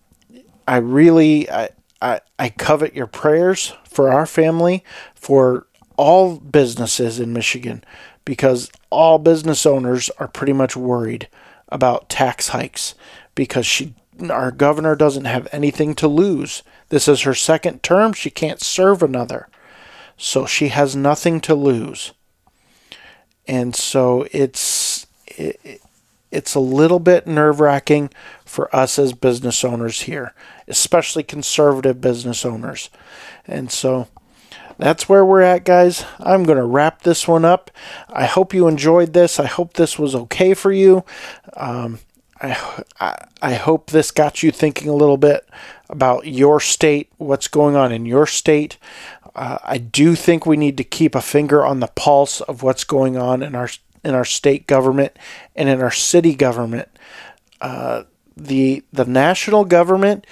I 0.67 0.77
really 0.77 1.49
I, 1.49 1.69
I, 2.01 2.21
I 2.39 2.49
covet 2.49 2.95
your 2.95 3.07
prayers 3.07 3.73
for 3.83 4.11
our 4.11 4.25
family, 4.25 4.85
for 5.15 5.67
all 5.97 6.37
businesses 6.37 7.19
in 7.19 7.33
Michigan 7.33 7.83
because 8.25 8.71
all 8.89 9.19
business 9.19 9.65
owners 9.65 10.09
are 10.17 10.27
pretty 10.27 10.53
much 10.53 10.75
worried 10.75 11.27
about 11.69 12.09
tax 12.09 12.49
hikes 12.49 12.95
because 13.35 13.65
she 13.65 13.93
our 14.29 14.51
governor 14.51 14.95
doesn't 14.95 15.25
have 15.25 15.47
anything 15.51 15.95
to 15.95 16.07
lose. 16.07 16.63
This 16.89 17.07
is 17.07 17.21
her 17.21 17.33
second 17.33 17.81
term, 17.81 18.13
she 18.13 18.29
can't 18.29 18.61
serve 18.61 19.01
another. 19.01 19.47
So 20.17 20.45
she 20.45 20.67
has 20.67 20.95
nothing 20.95 21.41
to 21.41 21.55
lose. 21.55 22.13
And 23.47 23.75
so 23.75 24.27
it's 24.31 24.59
it, 25.41 25.81
it's 26.31 26.55
a 26.55 26.59
little 26.61 26.99
bit 26.99 27.27
nerve-wracking 27.27 28.09
for 28.45 28.73
us 28.75 28.97
as 28.97 29.13
business 29.13 29.63
owners 29.63 30.01
here, 30.01 30.33
especially 30.67 31.23
conservative 31.23 31.99
business 31.99 32.45
owners. 32.45 32.89
And 33.45 33.69
so 33.71 34.07
that's 34.77 35.09
where 35.09 35.25
we're 35.25 35.41
at, 35.41 35.65
guys. 35.65 36.05
I'm 36.19 36.43
going 36.43 36.57
to 36.57 36.65
wrap 36.65 37.01
this 37.01 37.27
one 37.27 37.43
up. 37.43 37.69
I 38.09 38.25
hope 38.25 38.53
you 38.53 38.67
enjoyed 38.67 39.13
this. 39.13 39.39
I 39.39 39.45
hope 39.45 39.73
this 39.73 39.99
was 39.99 40.15
okay 40.15 40.53
for 40.53 40.71
you. 40.71 41.03
Um, 41.57 41.99
I, 42.41 42.81
I, 42.99 43.27
I 43.41 43.53
hope 43.53 43.91
this 43.91 44.09
got 44.09 44.41
you 44.41 44.51
thinking 44.51 44.89
a 44.89 44.95
little 44.95 45.17
bit 45.17 45.47
about 45.89 46.25
your 46.25 46.59
state, 46.59 47.11
what's 47.17 47.47
going 47.47 47.75
on 47.75 47.91
in 47.91 48.05
your 48.05 48.25
state. 48.25 48.77
Uh, 49.35 49.57
I 49.63 49.77
do 49.77 50.15
think 50.15 50.45
we 50.45 50.57
need 50.57 50.77
to 50.77 50.83
keep 50.83 51.13
a 51.13 51.21
finger 51.21 51.63
on 51.63 51.81
the 51.81 51.87
pulse 51.87 52.41
of 52.41 52.63
what's 52.63 52.85
going 52.85 53.17
on 53.17 53.43
in 53.43 53.53
our 53.53 53.69
in 54.03 54.13
our 54.13 54.25
state 54.25 54.67
government 54.67 55.17
and 55.55 55.69
in 55.69 55.81
our 55.81 55.91
city 55.91 56.35
government. 56.35 56.89
Uh, 57.59 58.03
the 58.35 58.83
the 58.91 59.05
national 59.05 59.65
government 59.65 60.25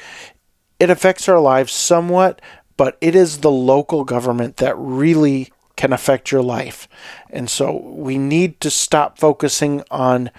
it 0.79 0.89
affects 0.89 1.27
our 1.27 1.39
lives 1.39 1.73
somewhat, 1.73 2.41
but 2.77 2.97
it 3.01 3.13
is 3.13 3.39
the 3.39 3.51
local 3.51 4.05
government 4.05 4.57
that 4.57 4.75
really 4.77 5.51
can 5.75 5.93
affect 5.93 6.31
your 6.31 6.41
life. 6.41 6.87
And 7.29 7.49
so 7.49 7.75
we 7.75 8.17
need 8.17 8.59
to 8.61 8.71
stop 8.71 9.17
focusing 9.19 9.83
on 9.91 10.31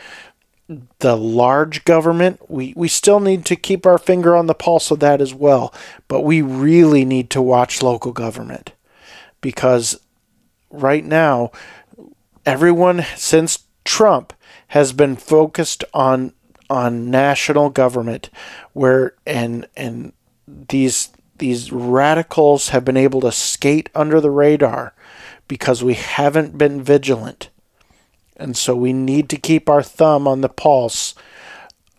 the 1.00 1.16
large 1.16 1.84
government. 1.84 2.50
We, 2.50 2.72
we 2.76 2.88
still 2.88 3.20
need 3.20 3.44
to 3.46 3.56
keep 3.56 3.86
our 3.86 3.98
finger 3.98 4.36
on 4.36 4.46
the 4.46 4.54
pulse 4.54 4.90
of 4.90 5.00
that 5.00 5.20
as 5.20 5.34
well, 5.34 5.74
but 6.08 6.20
we 6.20 6.42
really 6.42 7.04
need 7.04 7.28
to 7.30 7.42
watch 7.42 7.82
local 7.82 8.12
government 8.12 8.72
because 9.40 9.98
right 10.70 11.04
now, 11.04 11.50
everyone 12.50 13.06
since 13.14 13.60
Trump 13.84 14.32
has 14.68 14.92
been 14.92 15.14
focused 15.14 15.84
on 15.94 16.32
on 16.68 17.08
national 17.08 17.70
government 17.70 18.28
where 18.72 19.14
and 19.24 19.68
and 19.76 20.12
these 20.48 21.10
these 21.38 21.70
radicals 21.70 22.70
have 22.70 22.84
been 22.84 22.96
able 22.96 23.20
to 23.20 23.30
skate 23.30 23.88
under 23.94 24.20
the 24.20 24.32
radar 24.32 24.92
because 25.46 25.84
we 25.84 25.94
haven't 25.94 26.58
been 26.58 26.82
vigilant. 26.82 27.50
And 28.36 28.56
so 28.56 28.74
we 28.74 28.92
need 28.92 29.28
to 29.28 29.36
keep 29.36 29.68
our 29.68 29.82
thumb 29.82 30.26
on 30.26 30.40
the 30.40 30.48
pulse 30.48 31.14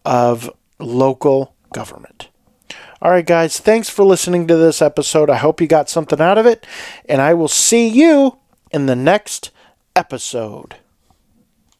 of 0.03 0.49
local 0.79 1.55
government. 1.71 2.27
All 3.01 3.11
right, 3.11 3.25
guys, 3.25 3.57
thanks 3.57 3.89
for 3.89 4.03
listening 4.03 4.47
to 4.47 4.57
this 4.57 4.81
episode. 4.81 5.29
I 5.29 5.37
hope 5.37 5.61
you 5.61 5.67
got 5.67 5.89
something 5.89 6.19
out 6.19 6.37
of 6.37 6.45
it, 6.45 6.67
and 7.05 7.21
I 7.21 7.33
will 7.33 7.47
see 7.47 7.87
you 7.87 8.37
in 8.69 8.85
the 8.85 8.95
next 8.95 9.49
episode. 9.95 10.80